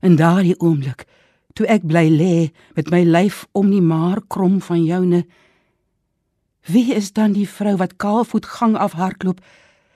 En 0.00 0.16
daardie 0.16 0.56
oomblik, 0.60 1.04
toe 1.52 1.66
ek 1.68 1.84
bly 1.86 2.08
lê 2.08 2.36
met 2.74 2.88
my 2.90 3.02
lyf 3.04 3.44
om 3.52 3.70
die 3.70 3.82
maar 3.84 4.22
krom 4.26 4.60
van 4.64 4.84
joune, 4.84 5.26
wie 6.70 6.94
is 6.94 7.12
dan 7.12 7.34
die 7.34 7.48
vrou 7.48 7.76
wat 7.76 7.98
kaalvoet 7.98 8.46
gang 8.46 8.76
af 8.78 8.94
hardloop 8.96 9.42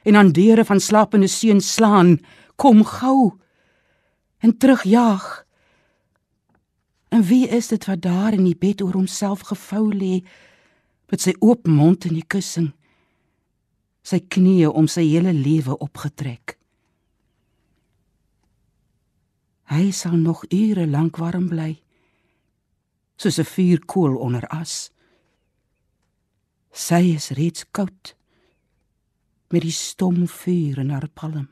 en 0.07 0.17
aan 0.17 0.35
deure 0.35 0.65
van 0.65 0.81
slapende 0.81 1.31
seuns 1.31 1.73
slaan, 1.73 2.19
kom 2.57 2.85
gou 2.85 3.33
en 4.39 4.57
terugjaag? 4.59 5.46
En 7.17 7.23
wie 7.23 7.49
is 7.49 7.67
dit 7.67 7.85
wat 7.85 8.03
daar 8.03 8.33
in 8.33 8.45
die 8.45 8.57
bed 8.57 8.83
oor 8.85 8.93
homself 8.93 9.41
gevou 9.49 9.89
lê 9.89 10.21
met 11.09 11.23
sy 11.25 11.33
oop 11.41 11.65
mond 11.65 12.05
in 12.05 12.13
die 12.19 12.27
kussing, 12.29 12.75
sy 14.05 14.19
knieë 14.21 14.69
om 14.69 14.85
sy 14.85 15.07
hele 15.07 15.33
lewe 15.33 15.79
opgetrek? 15.81 16.59
Hy 19.73 19.87
sal 19.97 20.19
nog 20.21 20.43
ure 20.53 20.85
lank 20.87 21.17
warm 21.17 21.47
bly. 21.49 21.71
Soos 23.17 23.39
'n 23.41 23.49
vuurkoel 23.49 24.19
onder 24.21 24.45
as. 24.53 24.93
Sy 26.73 27.17
is 27.17 27.31
reeds 27.31 27.65
koud 27.71 28.13
met 29.49 29.63
die 29.63 29.73
stom 29.73 30.29
vuur 30.29 30.79
in 30.85 30.91
haar 30.91 31.09
palm. 31.09 31.49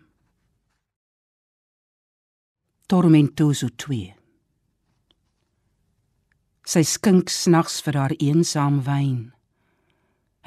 Tormentoso 2.86 3.68
2 3.76 4.23
Sy 6.64 6.80
skink 6.88 7.28
snags 7.28 7.82
vir 7.84 7.98
haar 8.00 8.14
eensaam 8.16 8.80
wyn 8.86 9.34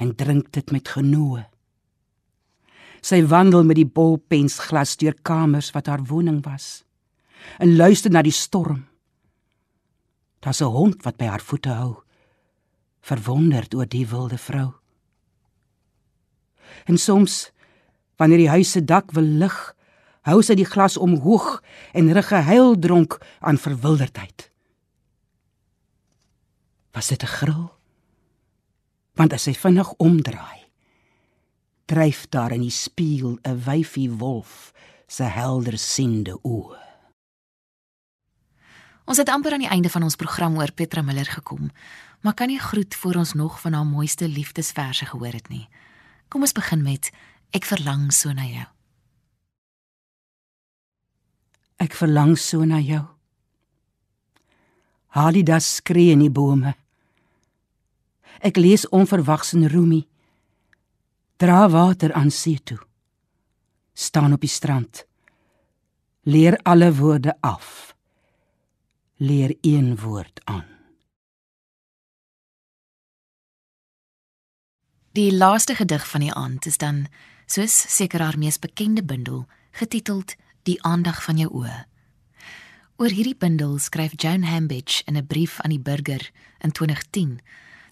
en 0.02 0.10
drink 0.18 0.50
dit 0.54 0.70
met 0.74 0.88
genoe. 0.90 1.44
Sy 3.02 3.22
wandel 3.30 3.62
met 3.66 3.78
die 3.78 3.86
bolpensglas 3.86 4.96
deur 4.98 5.14
kamers 5.22 5.70
wat 5.74 5.86
haar 5.86 6.02
woning 6.10 6.40
was 6.42 6.82
en 7.62 7.76
luister 7.78 8.10
na 8.10 8.22
die 8.26 8.34
storm. 8.34 8.86
Daar's 10.42 10.60
'n 10.60 10.74
hond 10.74 11.02
wat 11.02 11.16
by 11.16 11.26
haar 11.26 11.40
voete 11.40 11.70
hou, 11.70 12.02
verwonderd 13.00 13.74
oor 13.74 13.86
die 13.86 14.06
wilde 14.06 14.38
vrou. 14.38 14.74
En 16.86 16.98
soms 16.98 17.50
wanneer 18.16 18.38
die 18.38 18.50
huis 18.50 18.70
se 18.70 18.84
dak 18.84 19.12
wil 19.12 19.24
lig, 19.24 19.74
hou 20.22 20.42
sy 20.42 20.54
die 20.54 20.68
glas 20.68 20.96
omhoog 20.96 21.62
en 21.92 22.12
rig 22.12 22.28
gehuil 22.28 22.78
dronk 22.78 23.18
aan 23.40 23.58
verwilderdheid. 23.58 24.50
Was 26.98 27.06
dit 27.06 27.22
'n 27.22 27.26
gril? 27.26 27.78
Want 29.14 29.32
as 29.32 29.42
sy 29.42 29.54
vinnig 29.54 29.92
omdraai, 29.92 30.66
dryf 31.86 32.28
daar 32.28 32.52
in 32.52 32.60
die 32.60 32.70
spieël 32.70 33.38
'n 33.42 33.62
wyfie 33.64 34.10
wolf 34.10 34.72
se 35.06 35.22
helder 35.22 35.78
siende 35.78 36.38
oë. 36.42 36.78
Ons 39.04 39.16
het 39.16 39.28
amper 39.28 39.52
aan 39.52 39.64
die 39.64 39.68
einde 39.68 39.90
van 39.90 40.02
ons 40.02 40.16
program 40.16 40.58
oor 40.58 40.72
Petra 40.72 41.02
Miller 41.02 41.26
gekom, 41.26 41.70
maar 42.20 42.34
kan 42.34 42.46
nie 42.46 42.58
groet 42.58 42.94
voor 42.94 43.14
ons 43.14 43.32
nog 43.32 43.60
van 43.60 43.72
haar 43.72 43.86
mooiste 43.86 44.28
liefdesverse 44.28 45.06
gehoor 45.06 45.32
het 45.32 45.48
nie. 45.48 45.68
Kom 46.28 46.40
ons 46.40 46.52
begin 46.52 46.82
met 46.82 47.10
Ek 47.50 47.64
verlang 47.64 48.12
so 48.12 48.32
na 48.32 48.44
jou. 48.44 48.66
Ek 51.76 51.92
verlang 51.92 52.38
so 52.38 52.64
na 52.64 52.78
jou. 52.78 53.06
Halida 55.06 55.58
skree 55.58 56.10
in 56.10 56.18
die 56.18 56.30
bome. 56.30 56.74
Ek 58.40 58.56
lees 58.56 58.88
onverwags 58.88 59.52
in 59.52 59.66
Rumi. 59.66 60.06
Dra 61.36 61.68
water 61.68 62.12
aan 62.12 62.30
see 62.30 62.62
toe. 62.62 62.78
staan 63.92 64.32
op 64.32 64.40
die 64.40 64.48
strand. 64.48 65.06
Leer 66.22 66.58
alle 66.62 66.94
woorde 66.94 67.34
af 67.40 67.88
leer 69.18 69.56
een 69.60 69.96
woord 69.96 70.40
aan. 70.44 70.66
Die 75.12 75.32
laaste 75.32 75.74
gedig 75.74 76.08
van 76.08 76.20
die 76.20 76.32
aand 76.32 76.66
is 76.66 76.76
dan 76.76 77.06
soos 77.46 77.96
seker 77.96 78.22
haar 78.22 78.38
mees 78.38 78.58
bekende 78.58 79.04
bundel 79.04 79.46
getiteld 79.70 80.34
Die 80.62 80.82
aandag 80.82 81.22
van 81.24 81.38
jou 81.40 81.48
oë. 81.62 81.76
Oor 83.00 83.08
hierdie 83.08 83.36
bundel 83.38 83.78
skryf 83.78 84.12
Joan 84.20 84.42
Hambidge 84.44 85.02
in 85.06 85.16
'n 85.16 85.26
brief 85.26 85.60
aan 85.60 85.70
die 85.70 85.80
burger 85.80 86.30
in 86.58 86.70
2010 86.72 87.40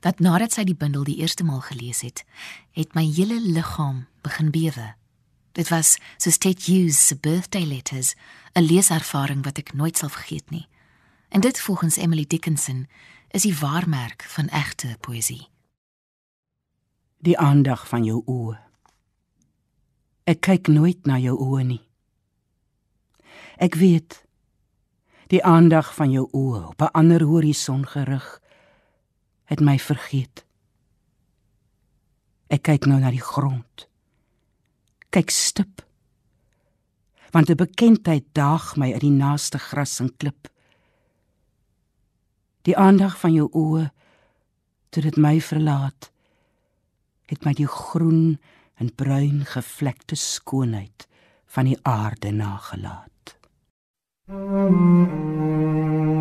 dat 0.00 0.18
nadat 0.18 0.52
sy 0.52 0.64
die 0.64 0.76
bundel 0.76 1.04
die 1.04 1.16
eerste 1.16 1.44
maal 1.44 1.60
gelees 1.60 2.00
het, 2.00 2.24
het 2.72 2.94
my 2.94 3.04
hele 3.04 3.40
liggaam 3.40 4.06
begin 4.22 4.50
bewe. 4.50 4.94
Dit 5.52 5.68
was 5.68 5.96
soos 6.16 6.38
Ted 6.38 6.66
Hughes 6.66 7.06
se 7.06 7.16
birthday 7.16 7.64
letters, 7.64 8.14
'n 8.54 8.62
leeservaring 8.62 9.44
wat 9.44 9.58
ek 9.58 9.74
nooit 9.74 9.96
sal 9.96 10.08
vergeet 10.08 10.50
nie. 10.50 10.68
En 11.28 11.40
dit 11.40 11.60
volgens 11.60 11.96
Emily 11.96 12.24
Dickinson 12.26 12.86
is 13.28 13.42
die 13.42 13.58
waarmerk 13.58 14.22
van 14.22 14.48
egte 14.48 14.96
poësie. 15.00 15.48
Die 17.18 17.38
aandag 17.38 17.88
van 17.88 18.04
jou 18.04 18.22
oë. 18.24 18.58
Ek 20.24 20.40
kyk 20.40 20.68
nooit 20.68 21.06
na 21.06 21.18
jou 21.18 21.36
oë 21.38 21.62
nie. 21.64 21.82
Ek 23.56 23.74
weet 23.74 24.24
die 25.26 25.44
aandag 25.44 25.94
van 25.94 26.10
jou 26.10 26.28
oë 26.32 26.66
op 26.68 26.82
'n 26.82 26.92
ander 26.92 27.22
horison 27.22 27.86
gerig 27.86 28.40
het 29.46 29.60
my 29.60 29.78
vergeet. 29.78 30.44
Ek 32.50 32.62
kyk 32.62 32.86
nou 32.86 33.00
na 33.00 33.10
die 33.10 33.22
grond. 33.22 33.88
Kyk 35.10 35.30
stip. 35.30 35.82
Want 37.30 37.50
'n 37.50 37.56
bekendheid 37.56 38.24
daag 38.32 38.76
my 38.76 38.92
uit 38.92 39.00
die 39.00 39.10
naaste 39.10 39.58
gras 39.58 40.00
en 40.00 40.16
klip 40.16 40.48
die 42.66 42.76
aandag 42.76 43.14
van 43.22 43.34
jou 43.36 43.46
oë 43.54 43.86
toe 44.90 45.02
dit 45.06 45.18
my 45.22 45.36
verlaat 45.48 46.10
het 47.30 47.46
my 47.46 47.54
die 47.58 47.68
groen 47.70 48.38
en 48.82 48.90
bruin 49.02 49.44
gevlekte 49.46 50.18
skoonheid 50.18 51.06
van 51.56 51.70
die 51.70 51.78
aarde 51.82 52.34
nagelaat 52.34 53.38
mm 54.26 54.66
-hmm. 54.66 56.15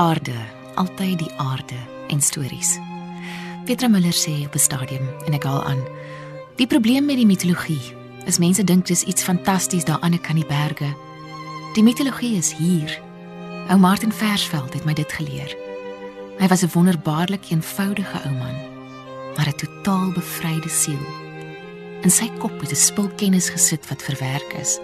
Aarde, 0.00 0.32
altyd 0.74 1.18
die 1.18 1.32
aarde 1.36 1.76
en 2.08 2.22
stories. 2.24 2.78
Petra 3.64 3.88
Müller 3.88 4.16
sê 4.16 4.46
op 4.46 4.54
'n 4.54 4.58
stadium 4.58 5.06
en 5.26 5.32
ek 5.32 5.44
haal 5.44 5.64
aan. 5.64 5.82
Die 6.56 6.66
probleem 6.66 7.04
met 7.04 7.16
die 7.16 7.26
mitologie 7.26 7.94
is 8.24 8.38
mense 8.38 8.64
dink 8.64 8.86
dis 8.86 9.02
iets 9.02 9.22
fantasties 9.22 9.84
daar 9.84 10.00
aan 10.00 10.10
die 10.10 10.20
kan 10.20 10.34
die 10.34 10.46
berge. 10.46 10.96
Die 11.74 11.82
mitologie 11.82 12.36
is 12.36 12.52
hier. 12.52 13.00
Ou 13.68 13.78
Martin 13.78 14.12
Versveld 14.12 14.72
het 14.72 14.84
my 14.84 14.92
dit 14.92 15.12
geleer. 15.12 15.56
Hy 16.38 16.48
was 16.48 16.62
'n 16.62 16.72
wonderbaarlik 16.72 17.50
eenvoudige 17.50 18.18
ou 18.24 18.32
man, 18.32 18.56
maar 19.36 19.48
'n 19.48 19.56
totaal 19.56 20.12
bevryde 20.12 20.68
siel. 20.68 21.06
In 22.02 22.10
sy 22.10 22.30
kop 22.38 22.60
het 22.60 22.70
'n 22.70 22.84
spul 22.88 23.08
kennis 23.16 23.48
gesit 23.48 23.88
wat 23.88 24.02
verwerk 24.02 24.52
is. 24.60 24.78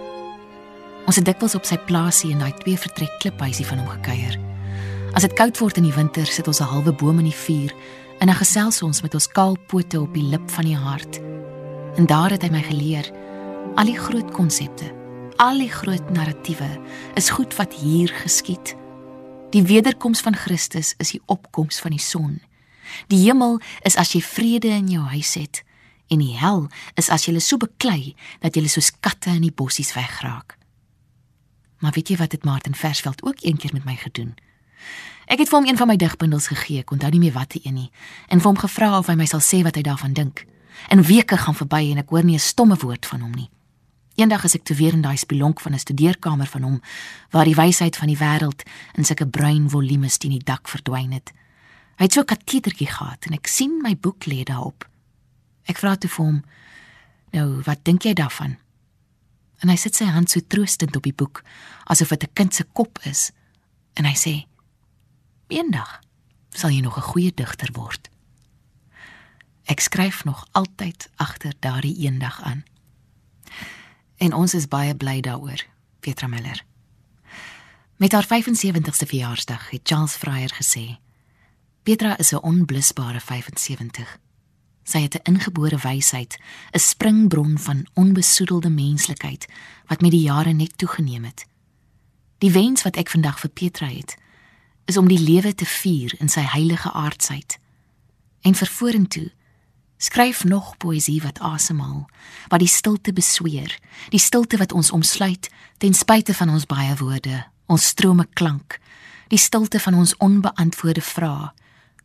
Ons 1.05 1.15
het 1.15 1.25
dikwels 1.25 1.55
op 1.55 1.65
sy 1.65 1.77
plaasie 1.77 2.31
in 2.31 2.39
daai 2.39 2.53
twee 2.53 2.77
vertrek 2.77 3.19
kliphuisie 3.19 3.65
van 3.65 3.77
hom 3.77 3.87
gekuier. 3.87 4.46
As 5.17 5.25
dit 5.25 5.33
koud 5.33 5.57
word 5.57 5.79
in 5.79 5.87
die 5.87 5.95
winter, 5.95 6.27
sit 6.29 6.45
ons 6.45 6.59
'n 6.61 6.69
halwe 6.69 6.93
boom 6.93 7.17
in 7.17 7.25
die 7.25 7.41
vuur 7.45 7.73
en 8.19 8.27
dan 8.27 8.37
gesels 8.37 8.83
ons 8.83 9.01
met 9.01 9.13
ons 9.13 9.27
kaal 9.27 9.57
pote 9.67 10.01
op 10.01 10.13
die 10.13 10.21
lip 10.29 10.49
van 10.51 10.65
die 10.65 10.77
hart. 10.77 11.17
En 11.97 12.05
daar 12.05 12.29
het 12.29 12.43
hy 12.43 12.49
my 12.49 12.61
geleer 12.61 13.09
al 13.75 13.85
die 13.85 13.97
groot 13.97 14.31
konsepte, 14.31 14.93
al 15.37 15.57
die 15.57 15.71
groot 15.71 16.09
narratiewe 16.09 16.69
is 17.15 17.29
goed 17.29 17.55
wat 17.55 17.73
hier 17.73 18.07
geskied. 18.13 18.75
Die 19.49 19.63
wederkoms 19.63 20.21
van 20.21 20.35
Christus 20.35 20.93
is 20.97 21.11
die 21.11 21.21
opkoms 21.25 21.79
van 21.79 21.91
die 21.91 21.99
son. 21.99 22.39
Die 23.07 23.25
hemel 23.25 23.59
is 23.81 23.95
as 23.95 24.13
jy 24.13 24.21
vrede 24.21 24.67
in 24.67 24.87
jou 24.87 25.03
huis 25.03 25.33
het 25.33 25.63
en 26.07 26.19
die 26.19 26.37
hel 26.37 26.69
is 26.93 27.09
as 27.09 27.25
jy 27.25 27.39
so 27.39 27.57
beklei 27.57 28.15
dat 28.39 28.55
jy 28.55 28.67
soos 28.67 28.91
katte 28.99 29.29
in 29.29 29.41
die 29.41 29.55
bossies 29.55 29.93
wegraak. 29.93 30.57
Maar 31.79 31.91
weet 31.91 32.09
jy 32.09 32.17
wat 32.17 32.29
dit 32.29 32.43
Martin 32.43 32.75
Versveld 32.75 33.23
ook 33.23 33.41
eendag 33.41 33.71
met 33.71 33.85
my 33.85 33.95
gedoen? 33.95 34.37
Ek 35.27 35.39
het 35.39 35.49
vir 35.49 35.59
hom 35.59 35.67
een 35.67 35.77
van 35.77 35.87
my 35.87 35.95
digbundels 35.95 36.47
gegee, 36.47 36.79
ek 36.79 36.91
onthou 36.91 37.09
nie 37.11 37.19
meer 37.19 37.33
watter 37.35 37.59
een 37.63 37.73
nie, 37.73 37.91
en 38.27 38.39
vir 38.39 38.47
hom 38.47 38.57
gevra 38.57 38.97
of 38.97 39.07
hy 39.07 39.15
my 39.15 39.25
sal 39.25 39.43
sê 39.43 39.63
wat 39.63 39.75
hy 39.75 39.81
daarvan 39.81 40.13
dink. 40.13 40.45
En 40.87 41.03
weke 41.03 41.37
gaan 41.37 41.55
verby 41.55 41.91
en 41.91 41.97
ek 41.97 42.09
hoor 42.09 42.23
nie 42.23 42.35
'n 42.35 42.39
stomme 42.39 42.75
woord 42.75 43.05
van 43.05 43.21
hom 43.21 43.31
nie. 43.31 43.49
Eendag 44.15 44.45
as 44.45 44.55
ek 44.55 44.63
te 44.63 44.73
weer 44.73 44.93
in 44.93 45.01
daai 45.01 45.17
spilonk 45.17 45.59
van 45.59 45.73
'n 45.73 45.79
studeerkamer 45.79 46.47
van 46.47 46.61
hom 46.61 46.81
waar 47.29 47.45
die 47.45 47.55
wysheid 47.55 47.95
van 47.95 48.07
die 48.07 48.17
wêreld 48.17 48.63
in 48.95 49.05
sulke 49.05 49.27
bruin 49.27 49.69
volumes 49.69 50.17
teen 50.17 50.31
die 50.31 50.43
dak 50.43 50.67
verdwyn 50.67 51.11
het. 51.11 51.31
Hy 51.97 52.03
het 52.03 52.13
so 52.13 52.21
'n 52.21 52.25
katetertjie 52.25 52.87
gehad 52.87 53.25
en 53.25 53.33
ek 53.33 53.47
sien 53.47 53.81
my 53.81 53.95
boek 53.95 54.25
lê 54.25 54.43
daarop. 54.43 54.89
Ek 55.65 55.77
vra 55.77 55.95
toe 55.95 56.09
vir 56.09 56.25
hom: 56.25 56.43
"Nou, 57.31 57.61
wat 57.65 57.83
dink 57.83 58.03
jy 58.03 58.13
daarvan?" 58.13 58.57
En 59.59 59.69
hy 59.69 59.75
sit 59.75 59.95
sy 59.95 60.05
hand 60.05 60.29
so 60.29 60.39
troostend 60.39 60.95
op 60.95 61.03
die 61.03 61.13
boek 61.13 61.43
asof 61.85 62.09
dit 62.09 62.23
'n 62.23 62.33
kind 62.33 62.55
se 62.55 62.63
kop 62.73 62.99
is. 63.03 63.31
En 63.93 64.05
hy 64.05 64.13
sê: 64.13 64.45
"Eendag 65.47 65.99
sal 66.49 66.69
jy 66.69 66.79
nog 66.81 66.97
'n 66.97 67.09
goeie 67.11 67.33
digter 67.33 67.69
word." 67.71 68.09
Ek 69.67 69.79
skryf 69.79 70.23
nog 70.23 70.47
altyd 70.51 71.09
agter 71.15 71.53
daardie 71.59 71.97
eendag 71.97 72.41
aan. 72.41 72.63
En 74.17 74.33
ons 74.33 74.53
is 74.53 74.67
baie 74.67 74.95
bly 74.95 75.21
daaroor, 75.21 75.65
Petra 75.99 76.27
Miller. 76.27 76.63
Met 77.95 78.11
haar 78.11 78.25
75ste 78.25 79.05
verjaarsdag 79.05 79.69
het 79.69 79.81
Charles 79.83 80.15
Fryer 80.15 80.53
gesê: 80.61 80.97
Petra 81.83 82.17
is 82.17 82.31
'n 82.31 82.41
onblusbare 82.41 83.19
75. 83.19 84.17
Sy 84.83 84.99
het 84.99 85.15
'n 85.15 85.31
ingebore 85.31 85.77
wysheid, 85.77 86.39
'n 86.71 86.79
springbron 86.79 87.57
van 87.59 87.87
onbesoedelde 87.93 88.69
menslikheid 88.69 89.45
wat 89.85 90.01
met 90.01 90.11
die 90.11 90.21
jare 90.21 90.53
net 90.53 90.77
toegeneem 90.77 91.23
het. 91.23 91.45
Die 92.37 92.51
wens 92.51 92.83
wat 92.83 92.95
ek 92.95 93.09
vandag 93.09 93.39
vir 93.39 93.49
Petra 93.49 93.87
het, 93.87 94.17
is 94.87 94.97
om 94.97 95.07
die 95.11 95.19
lewe 95.19 95.53
te 95.55 95.67
vier 95.67 96.15
in 96.19 96.31
sy 96.31 96.41
heilige 96.47 96.91
aardsheid. 96.91 97.59
En 98.41 98.55
vir 98.55 98.71
vorentoe 98.71 99.27
Skryf 99.97 100.43
nog 100.43 100.77
poësie 100.77 101.21
wat 101.21 101.39
asemhaal, 101.39 102.05
wat 102.47 102.61
die 102.61 102.69
stilte 102.69 103.13
besweer, 103.13 103.73
die 104.13 104.21
stilte 104.21 104.59
wat 104.61 104.71
ons 104.71 104.91
omsluit 104.93 105.49
ten 105.81 105.93
spyte 105.97 106.33
van 106.37 106.51
ons 106.53 106.67
baie 106.69 106.93
woorde, 107.01 107.45
ons 107.65 107.87
strome 107.93 108.27
klank, 108.37 108.77
die 109.33 109.41
stilte 109.41 109.81
van 109.81 109.97
ons 109.97 110.13
onbeantwoorde 110.21 111.01
vrae, 111.01 111.49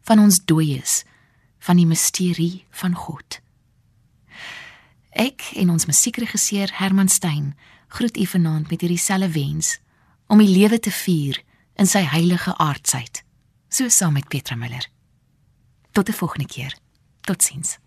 van 0.08 0.24
ons 0.24 0.40
dooies, 0.44 1.02
van 1.60 1.76
die 1.76 1.86
misterie 1.86 2.64
van 2.80 2.96
God. 2.96 3.42
Ek 5.12 5.52
en 5.60 5.70
ons 5.70 5.86
musiekregisseur 5.86 6.72
Herman 6.80 7.12
Stein 7.12 7.52
groet 7.92 8.16
u 8.16 8.24
vanaand 8.26 8.72
met 8.72 8.80
hierdie 8.80 8.98
selfe 8.98 9.28
wens 9.36 9.76
om 10.32 10.40
die 10.40 10.48
lewe 10.48 10.80
te 10.80 10.90
vier 10.90 11.42
in 11.74 11.86
sy 11.86 12.04
heilige 12.04 12.56
aardsheid, 12.58 13.22
so 13.68 13.88
saam 13.88 14.12
met 14.12 14.28
Petra 14.28 14.56
Müller. 14.56 14.88
Tot 15.92 16.08
'n 16.08 16.12
volgende 16.12 16.46
keer. 16.46 16.76
Totsiens. 17.20 17.78